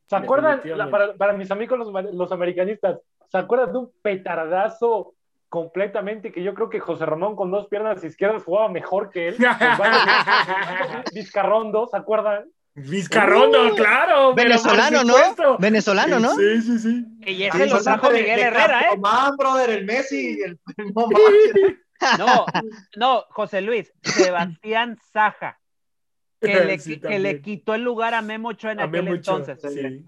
[0.07, 2.99] ¿Se acuerdan, la- para, para mis amigos los, los americanistas,
[3.31, 5.14] ¿se acuerdan de un petardazo
[5.49, 9.37] completamente que yo creo que José Ramón con dos piernas izquierdas jugaba mejor que él?
[11.14, 12.45] Vizcarrondo, ¿se acuerdan?
[12.74, 14.32] Vizcarrondo, claro.
[14.35, 15.58] pero Venezolano, ¿no?
[15.58, 16.35] Venezolano, ¿no?
[16.37, 17.04] Sí, sí, sí.
[17.26, 18.85] Y ese lo trajo de- Miguel de Herrera, ¿eh?
[18.85, 20.40] Castromán, brother, el Messi.
[20.42, 20.58] El,
[20.94, 21.06] no.
[22.18, 22.46] No,
[22.96, 25.61] no, José Luis, Sebastián Saja,
[26.40, 29.14] que le, Sí, que le quitó el lugar a Memo Ochoa en A aquel Memo
[29.16, 29.61] entonces.
[29.62, 30.04] sí.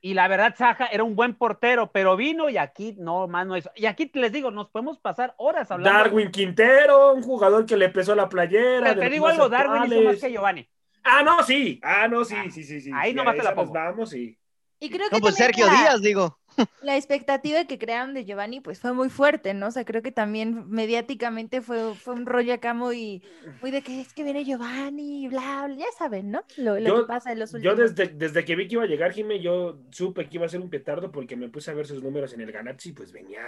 [0.00, 3.56] Y la verdad, Saja era un buen portero, pero vino y aquí no, más no
[3.56, 3.70] hizo.
[3.74, 5.98] Y aquí les digo, nos podemos pasar horas hablando.
[5.98, 8.80] Darwin Quintero, un jugador que le pesó la playera.
[8.90, 10.68] Pero de te digo algo, Darwin hizo más que Giovanni.
[11.04, 11.78] Ah, no, sí.
[11.82, 12.80] Ah, no, sí, sí, sí.
[12.80, 12.90] sí.
[12.94, 13.72] Ahí Sí, nomás te la pongo.
[13.72, 14.38] vamos, sí.
[14.80, 16.38] Y creo que No, pues también Sergio la- Díaz, digo.
[16.82, 19.66] La expectativa que crearon de Giovanni pues fue muy fuerte, ¿no?
[19.68, 23.22] O sea, creo que también mediáticamente fue, fue un rollo acá muy,
[23.60, 26.44] muy de que es que viene Giovanni, bla, bla, ya saben, ¿no?
[26.56, 27.94] Lo, lo Yo- que pasa en los Yo últimos.
[27.96, 30.60] desde, desde que vi que iba a llegar Jime, yo supe que iba a ser
[30.60, 33.42] un petardo porque me puse a ver sus números en el Ganazzi, pues venía.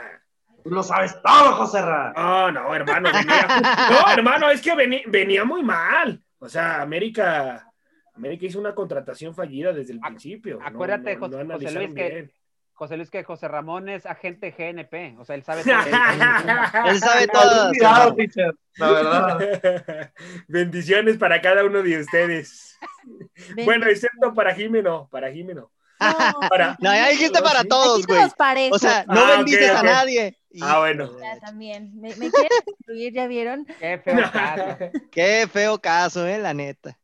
[0.65, 2.13] Tú lo sabes todo, José Ra.
[2.17, 3.47] No, no, hermano, venía.
[3.91, 6.21] No, hermano, es que veni- venía muy mal.
[6.39, 7.71] O sea, América,
[8.15, 10.59] América hizo una contratación fallida desde el Ac- principio.
[10.63, 12.31] Acuérdate, no- José- no José Luis, que-.
[12.75, 15.73] José Luis, que José Ramón es agente GNP, o sea, él sabe todo.
[16.91, 17.73] Él sabe todo.
[18.77, 20.13] la verdad.
[20.49, 22.79] Bendiciones para cada uno de ustedes.
[23.65, 25.71] Bueno, excepto para Jimeno, para Jimeno.
[25.99, 27.69] No, Para- No, ya dijiste para Sí.
[27.69, 28.21] todos, güey.
[28.71, 30.35] O sea, no Ah, bendices a ok.
[30.61, 31.11] Ah, bueno.
[31.21, 31.93] Ya también.
[32.01, 33.67] Me, me quieren destruir, ¿ya vieron?
[33.79, 34.79] Qué feo caso.
[35.11, 36.99] Qué feo caso, eh, la neta.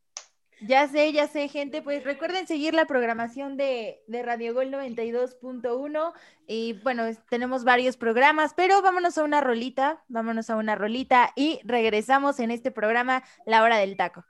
[0.65, 1.83] Ya sé, ya sé, gente.
[1.83, 6.13] Pues recuerden seguir la programación de, de Radio Gol 92.1.
[6.47, 11.61] Y bueno, tenemos varios programas, pero vámonos a una rolita, vámonos a una rolita y
[11.65, 14.25] regresamos en este programa La Hora del Taco.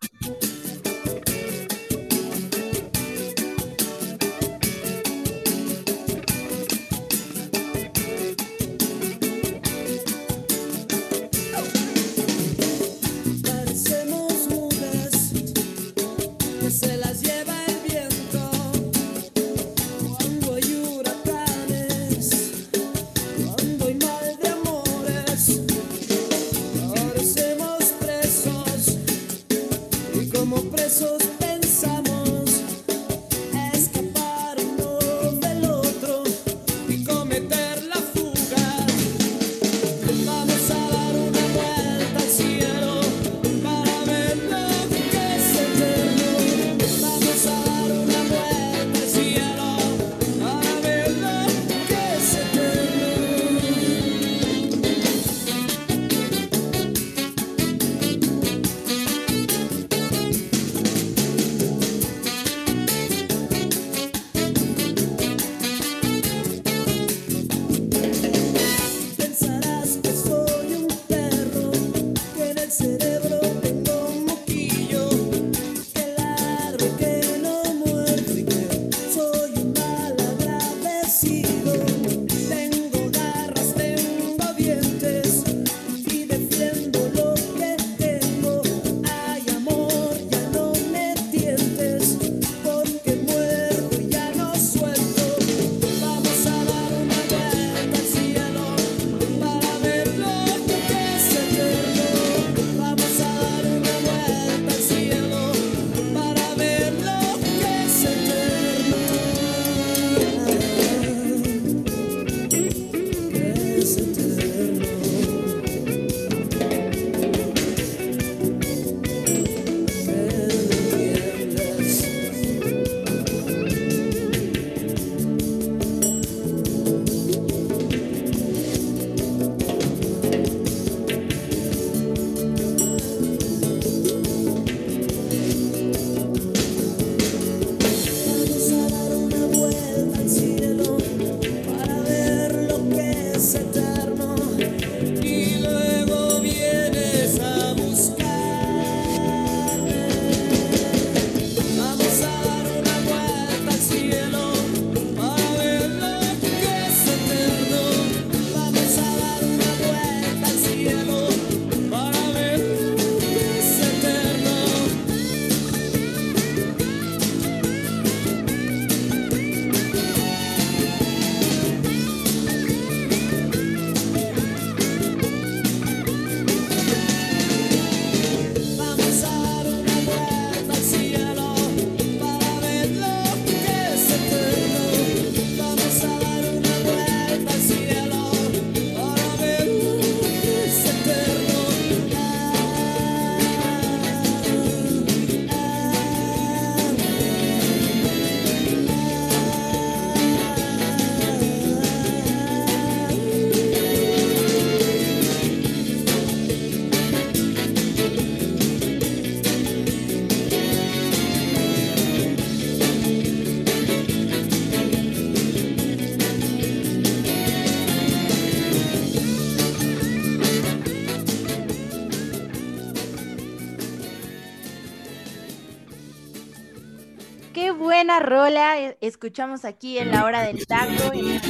[228.57, 231.41] Eh, escuchamos aquí en la hora del Gol.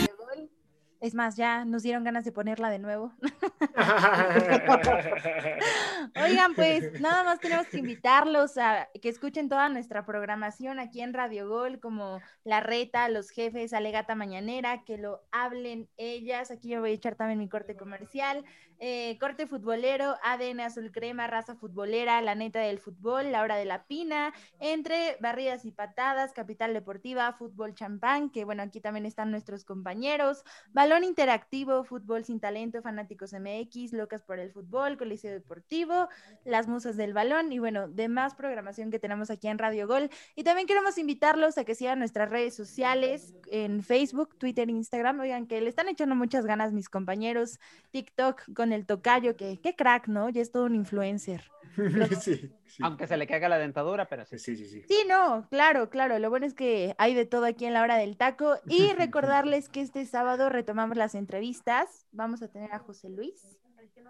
[1.01, 3.13] Es más, ya nos dieron ganas de ponerla de nuevo.
[6.25, 11.13] Oigan, pues nada más tenemos que invitarlos a que escuchen toda nuestra programación aquí en
[11.13, 16.53] Radio Gol, como La Reta, Los Jefes, Alegata Mañanera, que lo hablen ellas.
[16.53, 18.45] Aquí yo voy a echar también mi corte comercial.
[18.85, 23.65] Eh, corte futbolero, ADN Azul Crema, Raza Futbolera, La Neta del Fútbol, La Hora de
[23.65, 29.31] la Pina, entre barridas y patadas, Capital Deportiva, Fútbol Champán, que bueno, aquí también están
[29.31, 30.43] nuestros compañeros,
[30.73, 36.09] Balón Interactivo, Fútbol Sin Talento, Fanáticos MX, Locas por el Fútbol, Coliseo Deportivo,
[36.45, 40.11] Las Musas del Balón y bueno, demás programación que tenemos aquí en Radio Gol.
[40.35, 45.21] Y también queremos invitarlos a que sigan nuestras redes sociales en Facebook, Twitter, Instagram.
[45.21, 47.61] Oigan, que le están echando muchas ganas mis compañeros,
[47.93, 50.29] TikTok con el tocayo, que qué crack, ¿no?
[50.31, 51.43] Ya es todo un influencer.
[52.21, 52.83] sí, sí.
[52.83, 54.39] Aunque se le caiga la dentadura, pero sí.
[54.39, 54.83] Sí, sí, sí.
[54.89, 56.19] Sí, no, claro, claro.
[56.19, 58.57] Lo bueno es que hay de todo aquí en la hora del taco.
[58.67, 62.07] Y recordarles que este sábado retomamos las entrevistas.
[62.13, 63.47] Vamos a tener a José Luis.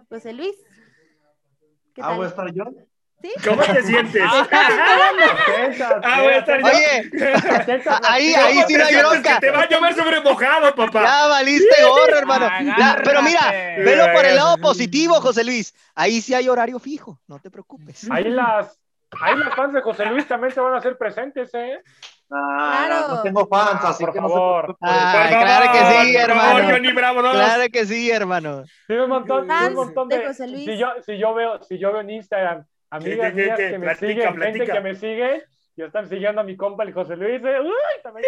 [0.09, 0.57] José Luis.
[1.94, 2.64] ¿Qué Ah, voy a estar yo.
[3.22, 3.32] ¿Sí?
[3.48, 4.22] ¿Cómo te sientes?
[4.24, 6.66] Ah, voy a estar yo.
[6.66, 7.11] Oye,
[8.08, 9.38] ahí, ahí ¿Cómo sí no hay bronca.
[9.40, 11.04] te va a llover sobre mojado, papá.
[11.04, 12.48] Ya valiste gorro, hermano.
[12.76, 13.40] Ya, pero mira,
[13.78, 15.74] velo por el lado positivo, José Luis.
[15.94, 18.11] Ahí sí hay horario fijo, no te preocupes.
[18.11, 18.78] Ahí las,
[19.20, 21.80] ahí las fans de José Luis también se van a hacer presentes, ¿eh?
[22.35, 23.08] Ah, Claro.
[23.16, 24.76] no tengo fans, Ah, así por que no se favor.
[24.80, 26.70] Ah, Por claro que sí, favor, hermano.
[26.72, 27.30] Johnny Bravo, no.
[27.32, 28.64] Claro que sí, hermano.
[28.87, 30.26] Sí, un montón, un montón de de.
[30.28, 30.64] José Luis.
[30.64, 33.70] Si yo, si yo veo, si yo veo en Instagram amigas ¿Qué, qué, mías qué?
[33.70, 36.92] que me Platica, siguen, gente que me sigue, y están siguiendo a mi compa el
[36.92, 37.42] José Luis.
[37.42, 37.61] ¿eh?
[37.61, 38.26] Uy, también.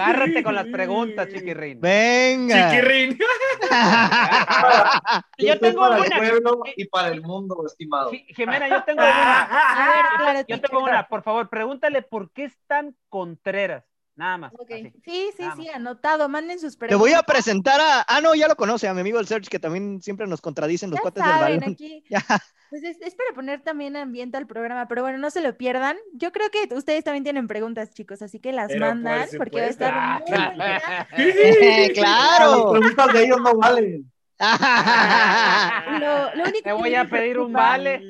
[0.00, 1.80] Agárrate con las preguntas, chiquirrín.
[1.80, 2.70] Venga.
[2.70, 3.18] Chiquirrín.
[5.38, 6.06] Yo Yo tengo para una.
[6.06, 8.10] el pueblo y para el mundo, estimado.
[8.10, 9.42] Ji- Jimena, yo tengo una.
[9.42, 11.06] A ver, claro, Yo tengo una.
[11.08, 13.84] Por favor, pregúntale por qué están contreras.
[14.16, 14.52] Nada más.
[15.04, 15.76] Sí, sí, Nada sí, más.
[15.76, 16.28] anotado.
[16.28, 16.98] Manden sus Te preguntas.
[16.98, 18.04] voy a presentar a.
[18.08, 20.90] Ah, no, ya lo conoce, a mi amigo el Serge, que también siempre nos contradicen
[20.90, 21.74] los Ya cuates del saben, balón.
[21.74, 22.04] aquí.
[22.10, 22.24] Ya.
[22.68, 25.96] Pues es, es para poner también ambiente al programa, pero bueno, no se lo pierdan.
[26.14, 29.60] Yo creo que ustedes también tienen preguntas, chicos, así que las Pero por mandan porque
[29.60, 31.06] va a estar Ah, muy buena.
[31.16, 32.70] Las claro.
[32.72, 34.12] preguntas de ellos no valen.
[36.00, 38.02] Lo, lo único Te voy a pedir un vale.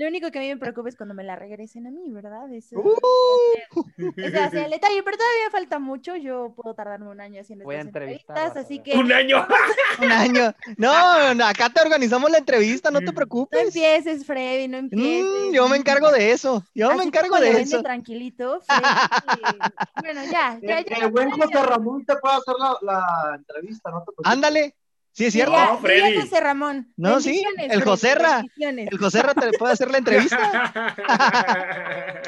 [0.00, 2.50] Lo único que a mí me preocupa es cuando me la regresen a mí, ¿verdad?
[2.54, 3.84] Eso, Uh.
[4.16, 6.16] ese va a ser el detalle, pero todavía falta mucho.
[6.16, 9.12] Yo puedo tardarme un año haciendo Voy a estas entrevistar, entrevistas, a así que Un
[9.12, 9.46] año.
[10.00, 10.54] Un año.
[10.78, 13.60] No, no, acá te organizamos la entrevista, no te no preocupes.
[13.66, 15.50] empieces, Freddy, no empieces.
[15.50, 16.64] Mm, yo me encargo de eso.
[16.74, 17.82] Yo me encargo de eso.
[17.82, 19.58] tranquilito, Freddy,
[20.00, 20.96] bueno, ya, ya, El, ya.
[20.96, 24.32] el buen José Ramón te puede hacer la, la entrevista, no te preocupes.
[24.32, 24.74] Ándale.
[25.20, 25.52] Sí, es cierto.
[25.52, 25.76] No.
[25.76, 26.94] José Ramón.
[26.96, 28.42] No, sí, el Joserra.
[28.56, 30.72] El José Ra te puede hacer la entrevista.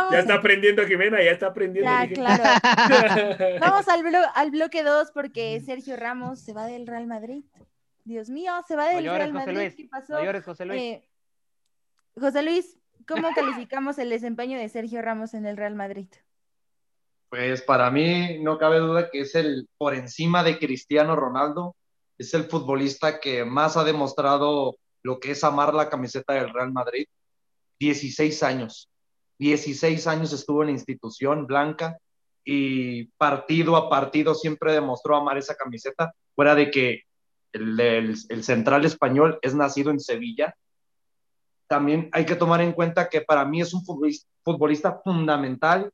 [0.10, 1.90] ya está aprendiendo Jimena, ya está aprendiendo.
[1.90, 2.44] Ya, claro.
[3.60, 7.44] Vamos al, blo- al bloque 2 porque Sergio Ramos se va del Real Madrid.
[8.04, 9.54] Dios mío, se va del Real José Madrid.
[9.58, 9.74] Luis.
[9.74, 10.16] ¿Qué pasó?
[10.42, 10.80] José Luis.
[10.80, 11.08] Eh,
[12.18, 16.08] José Luis, ¿cómo calificamos el desempeño de Sergio Ramos en el Real Madrid?
[17.28, 21.76] Pues para mí no cabe duda que es el por encima de Cristiano Ronaldo,
[22.18, 26.72] es el futbolista que más ha demostrado lo que es amar la camiseta del Real
[26.72, 27.06] Madrid.
[27.78, 28.88] 16 años.
[29.38, 31.96] 16 años estuvo en la institución blanca
[32.44, 37.02] y partido a partido siempre demostró amar esa camiseta, fuera de que
[37.52, 40.54] el, el- central español es nacido en Sevilla.
[41.68, 45.92] También hay que tomar en cuenta que para mí es un futbolista, futbolista fundamental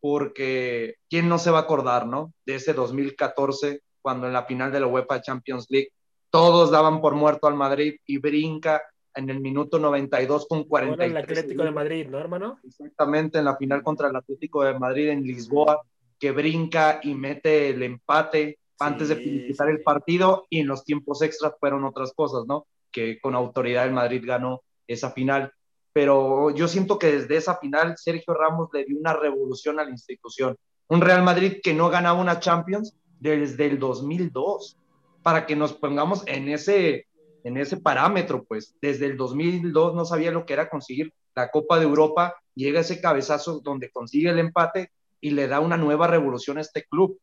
[0.00, 2.32] porque quién no se va a acordar, ¿no?
[2.46, 5.90] De ese 2014, cuando en la final de la UEFA Champions League
[6.30, 8.82] todos daban por muerto al Madrid y brinca
[9.14, 11.10] en el minuto 92 con Ahora 43.
[11.10, 12.60] el Atlético de Madrid, ¿no, hermano?
[12.64, 15.82] Exactamente, en la final contra el Atlético de Madrid en Lisboa,
[16.18, 19.72] que brinca y mete el empate antes de Sí, finiquitar sí.
[19.72, 22.66] el partido y en los tiempos extras fueron otras cosas, ¿no?
[22.92, 25.52] Que con autoridad el Madrid ganó esa final.
[25.92, 29.90] Pero yo siento que desde esa final Sergio Ramos le dio una revolución a la
[29.90, 30.56] institución.
[30.88, 34.76] Un Real Madrid que no ganaba una Champions desde el 2002,
[35.22, 37.06] para que nos pongamos en ese,
[37.44, 41.78] en ese parámetro, pues desde el 2002 no sabía lo que era conseguir la Copa
[41.78, 44.90] de Europa, llega ese cabezazo donde consigue el empate
[45.20, 47.20] y le da una nueva revolución a este club.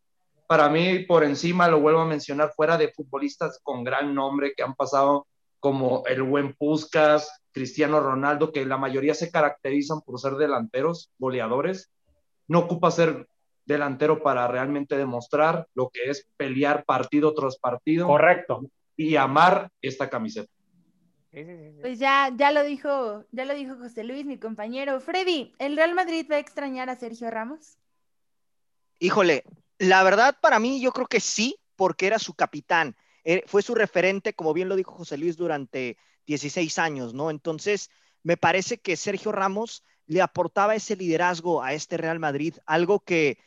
[0.48, 4.64] Para mí, por encima, lo vuelvo a mencionar, fuera de futbolistas con gran nombre que
[4.64, 5.28] han pasado
[5.60, 11.92] como el buen Puskas, Cristiano Ronaldo, que la mayoría se caracterizan por ser delanteros, goleadores,
[12.48, 13.28] no ocupa ser
[13.68, 18.62] delantero para realmente demostrar lo que es pelear partido tras partido Correcto.
[18.96, 20.50] y amar esta camiseta.
[21.32, 21.82] Sí, sí, sí, sí.
[21.82, 25.00] Pues ya, ya lo dijo, ya lo dijo José Luis, mi compañero.
[25.02, 27.78] Freddy, ¿el Real Madrid va a extrañar a Sergio Ramos?
[29.00, 29.44] Híjole,
[29.78, 32.96] la verdad para mí yo creo que sí, porque era su capitán,
[33.26, 37.30] eh, fue su referente, como bien lo dijo José Luis, durante 16 años, ¿no?
[37.30, 37.90] Entonces,
[38.24, 43.38] me parece que Sergio Ramos le aportaba ese liderazgo a este Real Madrid, algo que,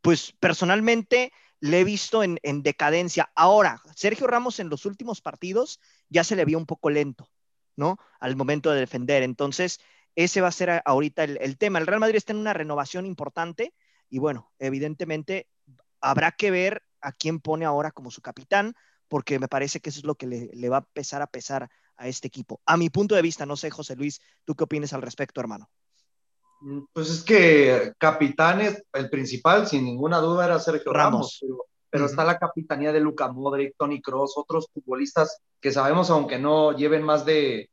[0.00, 3.30] pues personalmente le he visto en, en decadencia.
[3.34, 7.30] Ahora, Sergio Ramos en los últimos partidos ya se le vio un poco lento,
[7.76, 7.98] ¿no?
[8.20, 9.22] Al momento de defender.
[9.22, 9.80] Entonces,
[10.18, 11.78] ese va a ser ahorita el, tema.
[11.78, 13.72] El Real Madrid está en una renovación importante
[14.08, 15.46] y bueno, evidentemente
[16.00, 18.74] habrá que ver a quién pone ahora como su capitán,
[19.06, 21.70] porque me parece que eso es lo que le, le va a empezar a pesar
[21.96, 22.60] a este equipo.
[22.66, 25.70] A mi punto de vista, no sé, José Luis, ¿tú qué opinas al respecto, hermano?
[26.60, 31.38] Mm, Pues es que capitanes, el principal, sin ninguna duda, era Sergio Ramos.
[31.42, 36.38] Ramos, pero, está la capitanía de Luca Modric, Tony Cross, otros futbolistas que sabemos, aunque
[36.38, 37.70] no lleven más de,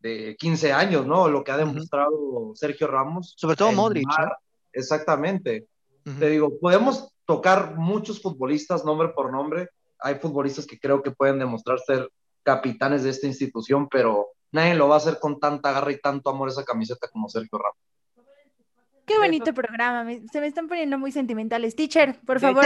[0.00, 1.28] de 15 años, ¿no?
[1.28, 3.34] Lo que ha demostrado Sergio Ramos.
[3.36, 4.32] Sobre todo Modric, mar- ¿no?
[4.72, 5.66] Exactamente.
[6.18, 9.70] Te digo, podemos tocar muchos futbolistas nombre por nombre.
[9.98, 12.08] Hay futbolistas que creo que pueden demostrar ser
[12.44, 16.30] capitanes de esta institución, pero nadie lo va a hacer con tanta garra y tanto
[16.30, 17.78] amor esa camiseta como Sergio Ramos.
[19.06, 21.76] Qué bonito programa, me- se me están poniendo muy sentimentales.
[21.76, 22.64] Teacher, por De favor.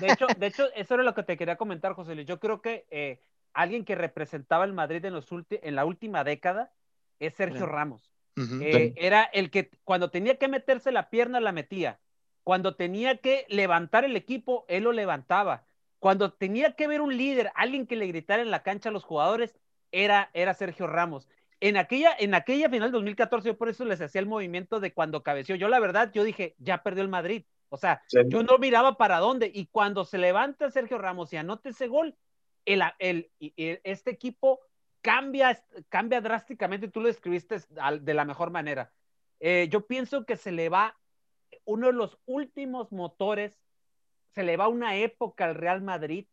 [0.00, 2.26] De hecho, de hecho, eso era lo que te quería comentar, José Luis.
[2.26, 3.20] Yo creo que eh,
[3.54, 6.72] alguien que representaba el Madrid en, los ulti- en la última década
[7.18, 7.72] es Sergio Sí.
[7.72, 8.12] Ramos.
[8.60, 11.98] Eh, era el que cuando tenía que meterse la pierna, la metía.
[12.44, 15.64] Cuando tenía que levantar el equipo, él lo levantaba.
[15.98, 19.02] Cuando tenía que ver un líder, alguien que le gritara en la cancha a los
[19.02, 19.58] jugadores,
[19.90, 21.28] era, era Sergio Ramos.
[21.60, 25.22] En aquella, en aquella final 2014, yo por eso les hacía el movimiento de cuando
[25.22, 25.56] cabeció.
[25.56, 27.44] Yo, la verdad, yo dije, ya perdió el Madrid.
[27.68, 28.20] O sea, Sí.
[28.28, 29.50] yo no miraba para dónde.
[29.52, 32.16] Y cuando se levanta Sergio Ramos y anota ese gol,
[32.64, 33.52] el, el, y
[33.82, 34.60] este equipo
[35.00, 36.88] cambia, cambia drásticamente.
[36.88, 38.92] Tú lo escribiste al- de la mejor manera.
[39.40, 40.96] Eh, yo pienso que se le va
[41.64, 43.58] uno de los últimos motores,
[44.34, 46.26] se le va una época al Real Madrid,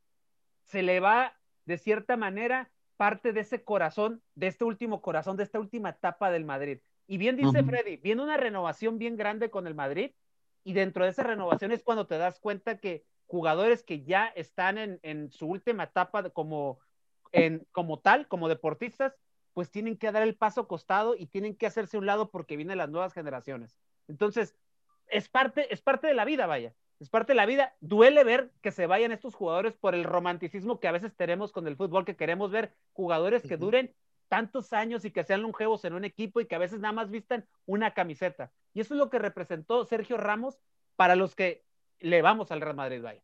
[0.65, 5.43] se le va de cierta manera parte de ese corazón, de este último corazón, de
[5.43, 6.79] esta última etapa del Madrid.
[7.07, 7.63] Y bien dice.
[7.63, 10.11] Freddy, viene una renovación bien grande con el Madrid
[10.63, 14.77] y dentro de esa renovación es cuando te das cuenta que jugadores que ya están
[14.77, 16.79] en, en su última etapa como,
[17.31, 19.15] en, como tal, como deportistas,
[19.53, 22.77] pues tienen que dar el paso costado y tienen que hacerse un lado porque vienen
[22.77, 23.79] las nuevas generaciones.
[24.07, 24.55] Entonces,
[25.07, 26.73] es parte, es parte de la vida, vaya.
[26.99, 27.75] Es parte de la vida.
[27.81, 31.67] Duele ver que se vayan estos jugadores por el romanticismo que a veces tenemos con
[31.67, 33.93] el fútbol, que queremos ver jugadores que duren
[34.27, 37.11] tantos años y que sean longevos en un equipo y que a veces nada más
[37.11, 38.51] vistan una camiseta.
[38.73, 40.57] Y eso es lo que representó Sergio Ramos
[40.95, 41.63] para los que
[41.99, 43.21] le vamos al Real Madrid, vaya.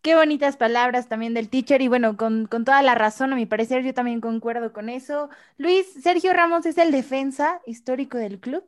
[0.00, 3.46] Qué bonitas palabras también del teacher y bueno, con, con toda la razón, a mi
[3.46, 5.28] parecer, yo también concuerdo con eso.
[5.56, 8.64] Luis, Sergio Ramos es el defensa histórico del club.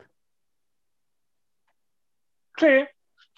[2.58, 2.66] Sí,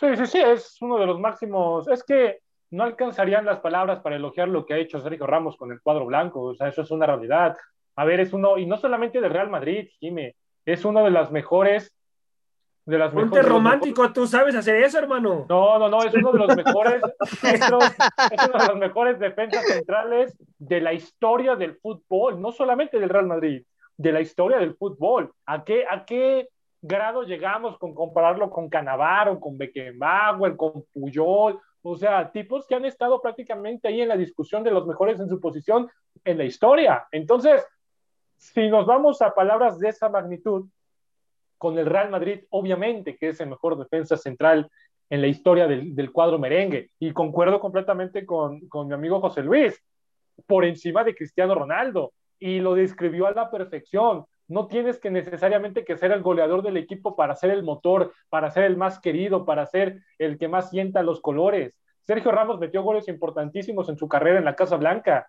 [0.02, 1.88] sí, sí, sí, es uno de los máximos.
[1.88, 2.40] Es que
[2.70, 6.06] no alcanzarían las palabras para elogiar lo que ha hecho Sergio Ramos con el cuadro
[6.06, 6.42] blanco.
[6.42, 7.56] O sea, eso es una realidad.
[7.96, 10.34] A ver, es uno, y no solamente de Real Madrid, Jimé,
[10.64, 11.94] es uno de las mejores.
[12.84, 15.46] De las Ponte mejores, romántico, tú sabes hacer eso, hermano.
[15.48, 17.00] No, no, no, es uno de los mejores
[17.38, 22.98] centros, es uno de los mejores defensas centrales de la historia del fútbol, no solamente
[22.98, 23.62] del Real Madrid,
[23.96, 25.32] de la historia del fútbol.
[25.46, 26.48] ¿A qué, a qué
[26.82, 31.58] grado llegamos con compararlo con Canavaro, con Beckenbauer, con Puyol?
[31.82, 35.28] O sea, tipos que han estado prácticamente ahí en la discusión de los mejores en
[35.28, 35.90] su posición
[36.24, 37.06] en la historia.
[37.10, 37.66] Entonces,
[38.36, 40.66] si nos vamos a palabras de esa magnitud,
[41.62, 44.68] con el Real Madrid, obviamente que es el mejor defensa central
[45.08, 46.90] en la historia del, cuadro merengue.
[46.98, 49.80] Y concuerdo completamente con, mi amigo José Luis,
[50.48, 52.14] por encima de Cristiano Ronaldo.
[52.40, 54.24] Y lo describió a la perfección.
[54.48, 58.50] No tienes que necesariamente que ser el goleador del equipo para ser el motor, para
[58.50, 61.78] ser el más querido, para ser el que más sienta los colores.
[62.00, 65.28] Sergio Ramos metió goles importantísimos en su carrera en la Casa Blanca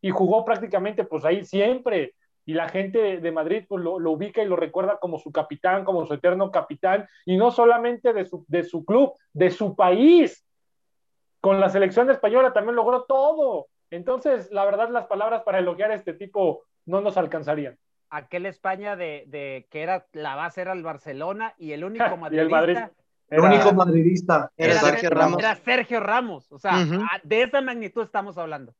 [0.00, 4.48] y jugó prácticamente pues ahí siempre y la gente de Madrid pues, lo, ubica y
[4.48, 9.14] lo recuerda como su capitán, como su eterno capitán, y no solamente de su club,
[9.32, 10.44] de su país.
[11.40, 13.68] Con la selección española también logró todo.
[13.90, 17.78] Entonces, la verdad, las palabras para elogiar a este tipo no nos alcanzarían.
[18.14, 22.42] Aquel España de, de que era la base era el Barcelona y el único madridista.
[22.42, 22.78] el Madrid.
[23.30, 25.38] El único madridista era, era Sergio Ramos.
[25.38, 26.52] Era Sergio Ramos.
[26.52, 27.20] O sea, uh -huh.
[27.24, 28.74] de esa magnitud estamos hablando.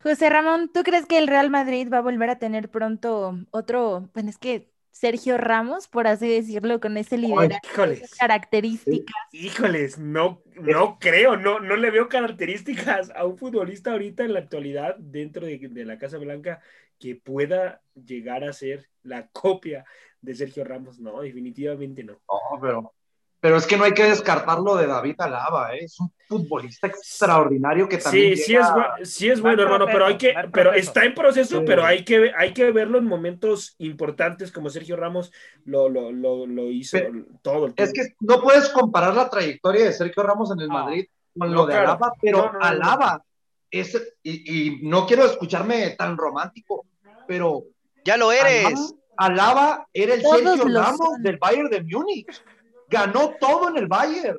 [0.00, 4.10] José Ramón, ¿tú crees que el Real Madrid va a volver a tener pronto otro,
[4.12, 8.14] bueno, es que Sergio Ramos, por así decirlo, con ese liderazgo, híjoles.
[8.14, 9.16] características?
[9.32, 14.38] Híjoles, no, no creo, no, no le veo características a un futbolista ahorita en la
[14.40, 16.60] actualidad dentro de, de la Casa Blanca
[17.04, 19.84] que pueda llegar a ser la copia
[20.22, 20.98] de Sergio Ramos.
[20.98, 22.14] No, definitivamente no.
[22.14, 22.94] No, pero,
[23.40, 25.80] pero es que no hay que descartarlo de David Alaba, ¿eh?
[25.84, 28.38] es un futbolista extraordinario que también.
[28.38, 31.58] Sí, sí es, sí es bueno, en hermano, pero hay que, pero está en proceso,
[31.58, 31.64] Sí.
[31.66, 35.30] pero hay que, hay que verlo en momentos importantes como Sergio Ramos
[35.66, 38.14] lo, lo, lo, lo hizo Pero- todo el Es tiempo.
[38.18, 40.72] que no puedes comparar la trayectoria de Sergio Ramos en el No.
[40.74, 41.04] Madrid
[41.38, 41.88] con No, lo de claro.
[41.90, 42.58] Alaba, pero no.
[42.62, 43.22] Alaba
[43.70, 46.86] es, y, y no quiero escucharme tan romántico,
[47.26, 47.64] pero
[48.04, 48.74] Ya lo eres.
[49.16, 51.22] Alaba, Alaba era el Todos Sergio Ramos son.
[51.22, 52.42] del Bayern de Múnich.
[52.88, 54.38] Ganó todo en el Bayern.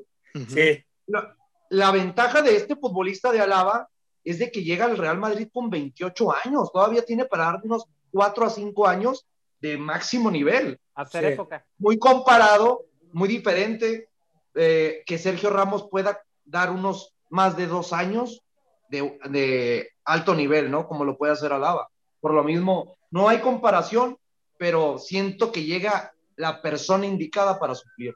[0.49, 1.35] Sí, La,
[1.69, 3.87] la ventaja de este futbolista de Alaba
[4.23, 6.71] es de que llega al Real Madrid con 28 años.
[6.71, 9.25] Todavía tiene para dar unos 4 a 5 años
[9.61, 10.79] de máximo nivel.
[10.93, 11.31] Hacer Sí.
[11.33, 11.65] época.
[11.77, 14.09] Muy comparado, muy diferente,
[14.55, 18.43] eh, que Sergio Ramos pueda dar unos más de dos años
[18.89, 20.87] de, de alto nivel, ¿no?
[20.87, 21.89] Como lo puede hacer Alaba.
[22.25, 24.17] Por lo mismo, no hay comparación,
[24.57, 28.15] pero siento que llega la persona indicada para suplir.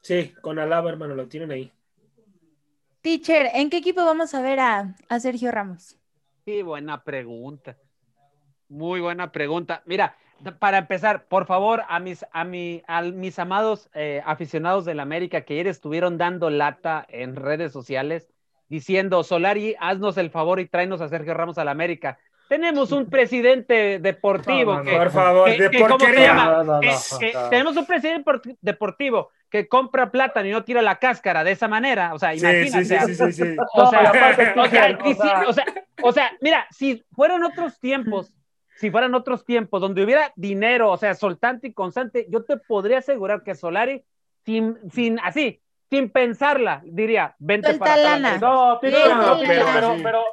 [0.00, 1.70] sí, con Alaba, hermano, lo tienen ahí.
[3.02, 5.98] Teacher, ¿en qué equipo vamos a ver a, a Sergio Ramos?
[6.46, 7.76] Sí, buena pregunta.
[8.70, 9.82] Muy buena pregunta.
[9.84, 10.16] Mira,
[10.58, 15.42] para empezar, por favor, a mis, a mi, a mis amados eh, aficionados del América
[15.42, 18.26] que ayer estuvieron dando lata en redes sociales
[18.70, 22.18] diciendo, Solari, haznos el favor y tráenos a Sergio Ramos al América.
[22.54, 26.34] Tenemos un presidente deportivo No, no, que, Por favor, que- de que, ¿cómo se porquería.
[26.34, 27.48] No, no, que- no, no.
[27.50, 31.66] tenemos un presidente por- deportivo que compra plátano y no tira la cáscara de esa
[31.66, 32.14] manera.
[32.14, 32.70] O sea, imagínate.
[32.70, 33.56] sí, sí, sí, sí, sí.
[33.74, 33.90] O
[36.12, 38.32] sea, No, mira, si fueran otros tiempos,
[38.76, 42.98] si fueran otros tiempos donde hubiera dinero, o sea, soltante y constante, yo te podría
[42.98, 44.04] asegurar que Solari,
[44.44, 48.38] sin, sin así, sin pensarla, diría, vente Suelta para lana.
[48.38, 49.02] No, tiene Sí,
[49.46, 50.24] pero, pero, pero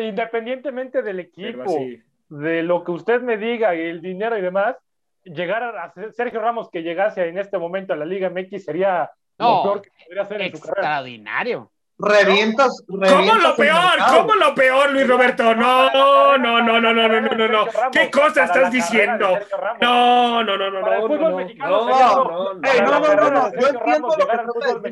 [0.00, 2.02] independientemente del equipo, así.
[2.28, 4.76] de lo que usted me diga y el dinero y demás,
[5.24, 9.56] llegar a Sergio Ramos que llegase en este momento a la Liga MX sería No,
[9.56, 10.80] lo peor que podría hacer en su carrera.
[10.88, 11.70] Extraordinario.
[11.96, 13.92] Revientas, ¿Cómo revientas lo el peor?
[14.18, 15.54] ¿Cómo lo peor, Luis Roberto?
[15.54, 17.66] No, no, no, no, no, no, no, no, no.
[17.92, 19.38] ¿Qué cosa estás diciendo?
[19.80, 23.14] No, no, no, no, no, fútbol no, mexicano no, no, lo- no, Ey, no, no,
[23.14, 24.90] no, no, Para yo entiendo lo que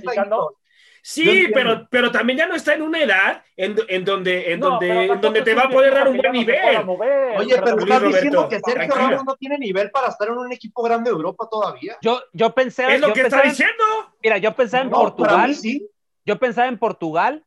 [1.05, 4.71] Sí, pero, pero también ya no está en una edad en, en donde, en No,
[4.71, 6.85] donde, en donde te va a poder dar un buen nivel.
[6.85, 9.09] mover, Oye, pero estás Roberto, diciendo que Sergio tranquilo.
[9.11, 11.97] Ramos no tiene nivel para estar en un equipo grande de Europa todavía.
[12.03, 13.83] Yo, yo pensé, Es lo yo que está en- diciendo.
[14.23, 15.89] mira, yo pensaba en No, Portugal, sí.
[16.25, 17.45] yo pensaba en Portugal,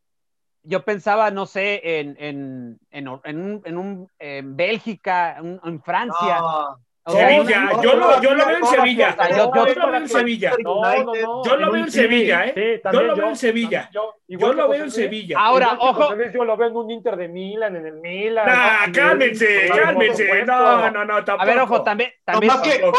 [0.64, 5.82] yo pensaba, no sé, en, en, en, en un, en, un, en Bélgica, en, en
[5.82, 6.40] Francia.
[6.40, 6.85] No.
[7.08, 9.16] Sevilla, yo no, lo, yo lo veo en Sevilla.
[9.30, 9.52] yo- lo
[9.92, 10.54] veo en Sevilla.
[10.64, 11.44] No, no, no.
[11.46, 12.82] Yo lo veo en Sevilla, ¿eh?
[12.92, 13.90] Yo lo veo en Sevilla.
[13.94, 15.38] Yo, Yo lo veo en Sevilla.
[15.40, 16.16] Ahora, ojo.
[16.34, 18.46] Yo lo veo en un Inter de Milan, en el Milan.
[18.92, 20.46] Cálmense, cálmense.
[20.46, 21.42] No, no, no, tampoco.
[21.42, 22.52] A ver, ojo, también, también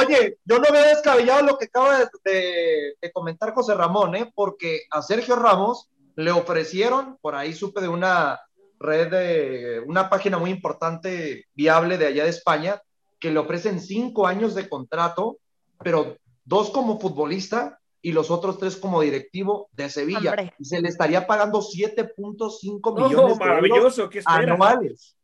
[0.06, 4.30] oye, yo no veo descabellado lo que acaba de comentar José Ramón, ¿eh?
[4.34, 8.40] porque a Sergio Ramos le ofrecieron, por ahí supe de una
[8.78, 12.80] red de una página muy importante, viable de allá de España,
[13.26, 15.38] que le ofrecen cinco años de contrato,
[15.82, 20.30] pero dos como futbolista y los otros tres como directivo de Sevilla.
[20.30, 20.54] Hombre.
[20.60, 24.48] Y se le estaría pagando 7.5 No, millones de euros maravilloso, ¿qué esperas?
[24.48, 25.16] anuales.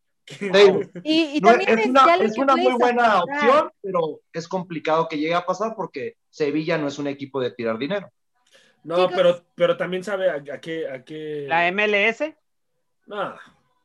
[1.05, 5.07] Y, y no, también es es, una, es una muy buena opción, pero es complicado
[5.09, 8.11] que llegue a pasar porque Sevilla no es un equipo de tirar dinero.
[8.83, 9.13] No, Chicos.
[9.15, 11.47] pero, pero también sabe a, a qué, a qué.
[11.49, 12.35] la MLS.
[13.07, 13.37] No,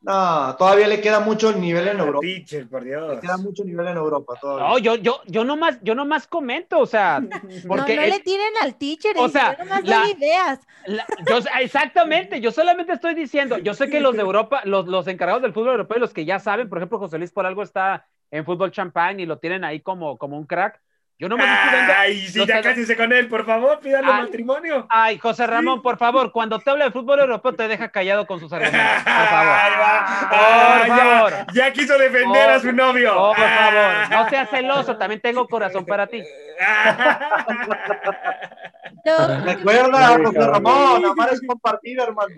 [0.01, 2.19] No, todavía le queda mucho el nivel en Europa.
[2.21, 3.15] teacher, por Dios.
[3.15, 4.67] Le queda mucho nivel en Europa todavía.
[4.67, 7.21] No, yo, yo, yo nomás, yo nomás comento, o sea,
[7.67, 10.59] porque no, le tiren al teacher, o sea, sea, nomás la- doy ideas.
[10.85, 15.07] La- yo, exactamente, yo solamente estoy diciendo, yo sé que los de Europa, los, los
[15.07, 18.05] encargados del fútbol europeo, los que ya saben, por ejemplo, José Luis por algo está
[18.31, 20.81] en fútbol champán y lo tienen ahí como, como un crack.
[21.19, 24.21] Yo no me Ay, sí, no ya cásense con él, por favor, pídale Ay.
[24.25, 24.85] matrimonio.
[24.87, 28.39] Ay, José Ramón, por favor, cuando te habla de fútbol europeo, te deja callado con
[28.39, 29.81] sus argumentos, por favor.
[29.81, 30.27] va.
[30.29, 31.31] Por Ah, favor.
[31.31, 33.15] ya, ya quiso defender Por- a su novio.
[33.15, 34.07] Por favor, Ah.
[34.11, 36.23] no seas celoso, también tengo corazón para ti.
[39.03, 39.11] Que
[39.45, 40.39] Recuerda, José.
[40.39, 42.33] Ramón, amar es compartir, hermano.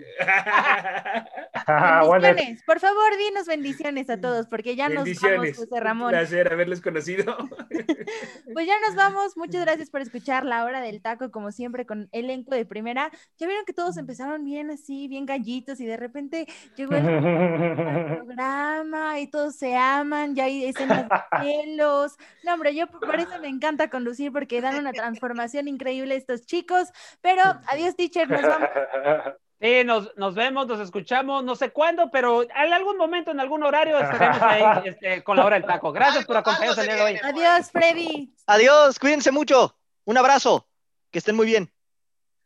[1.66, 2.62] Ah, bueno, Bendiciones.
[2.64, 5.56] Por favor, dinos bendiciones a todos, porque ya nos vamos, Bendiciones.
[5.56, 6.10] José Un Ramón.
[6.10, 7.36] placer haberles conocido.
[8.52, 9.36] Pues ya nos vamos.
[9.36, 13.10] Muchas gracias por escuchar la hora del taco, como siempre, con elenco de primera.
[13.36, 16.46] Ya vieron que todos empezaron bien así, bien gallitos, y de repente
[16.76, 17.02] llegó el
[18.16, 22.16] programa y todos se aman, ya hay escenas de celos.
[22.44, 26.90] No, hombre, yo por eso me encanta conducir porque dan una transformación increíble estos chicos.
[27.20, 28.68] Pero adiós, teacher, nos vamos.
[29.60, 33.62] Sí, nos, nos vemos, nos escuchamos, no sé cuándo, pero en algún momento, en algún
[33.62, 35.92] horario, estaremos ahí este, con la hora del taco.
[35.92, 37.20] Gracias por acompañarnos el día de hoy.
[37.22, 38.34] Adiós, Freddy.
[38.46, 39.76] Adiós, cuídense mucho.
[40.04, 40.66] Un abrazo.
[41.10, 41.70] Que estén muy bien.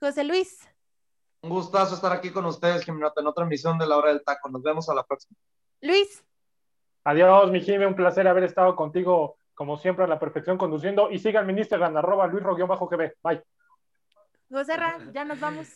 [0.00, 0.68] José Luis.
[1.42, 4.48] Un gustazo estar aquí con ustedes, Jiminota, en otra emisión de La Hora del Taco.
[4.48, 5.36] Nos vemos a la próxima.
[5.82, 6.24] Luis.
[7.04, 11.10] Adiós, mi Jime, un placer haber estado contigo, como siempre, a la perfección conduciendo.
[11.12, 13.14] Y síganme en Instagram, arroba luisro-gb.
[13.22, 13.44] Bye.
[14.50, 15.68] José Ra, ya nos vamos.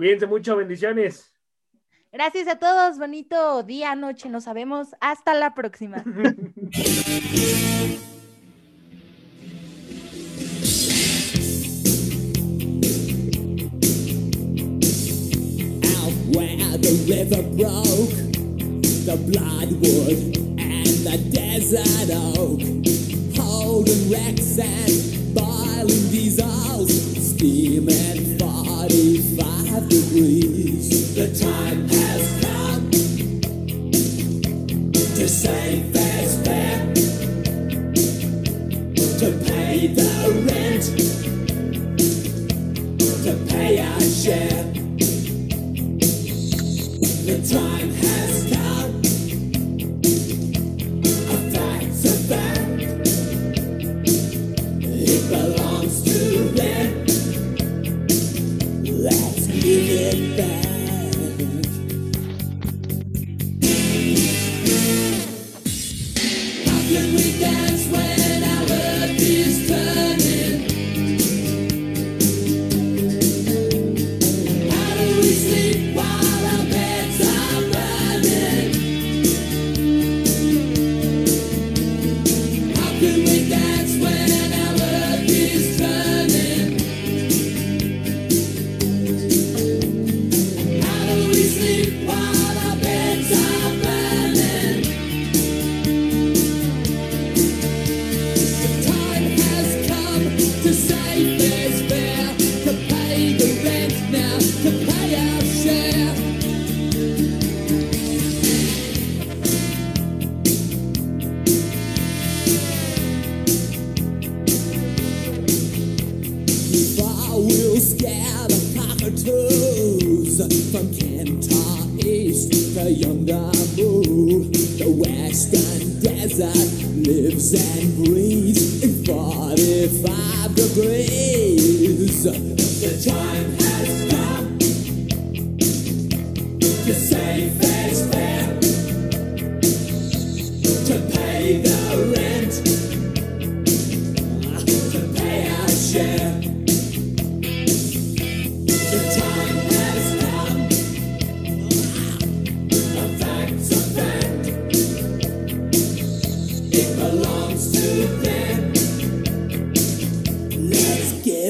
[0.00, 1.30] Cuídense mucho, bendiciones.
[2.10, 2.98] Gracias a todos.
[2.98, 4.96] Bonito día, noche, no sabemos.
[4.98, 5.98] Hasta la próxima.
[5.98, 6.06] Out
[16.34, 18.16] where the river broke,
[19.04, 22.62] the bloodwood and the desert oak,
[23.36, 26.90] holding wrecks and boiling diesels,
[27.34, 28.29] steaming
[29.80, 31.14] 45 degrees.
[31.14, 32.90] The time has come
[35.14, 36.94] to save fair's fair,
[39.18, 40.10] to pay the
[40.46, 40.84] rent,
[43.24, 44.69] to pay our share.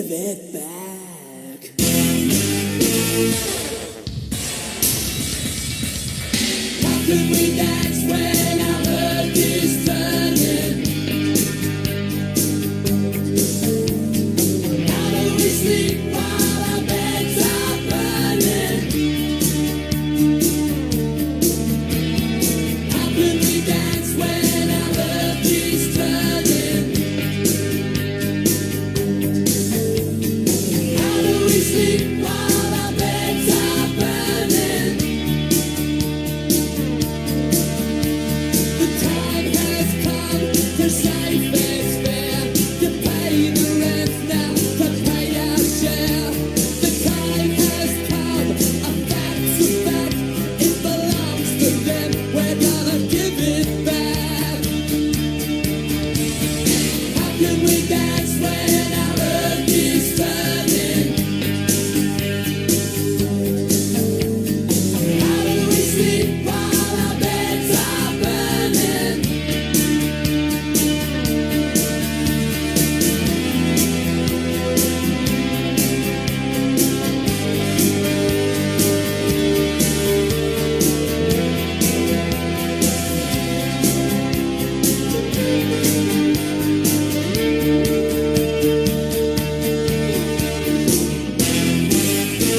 [0.03, 0.81] Give it back.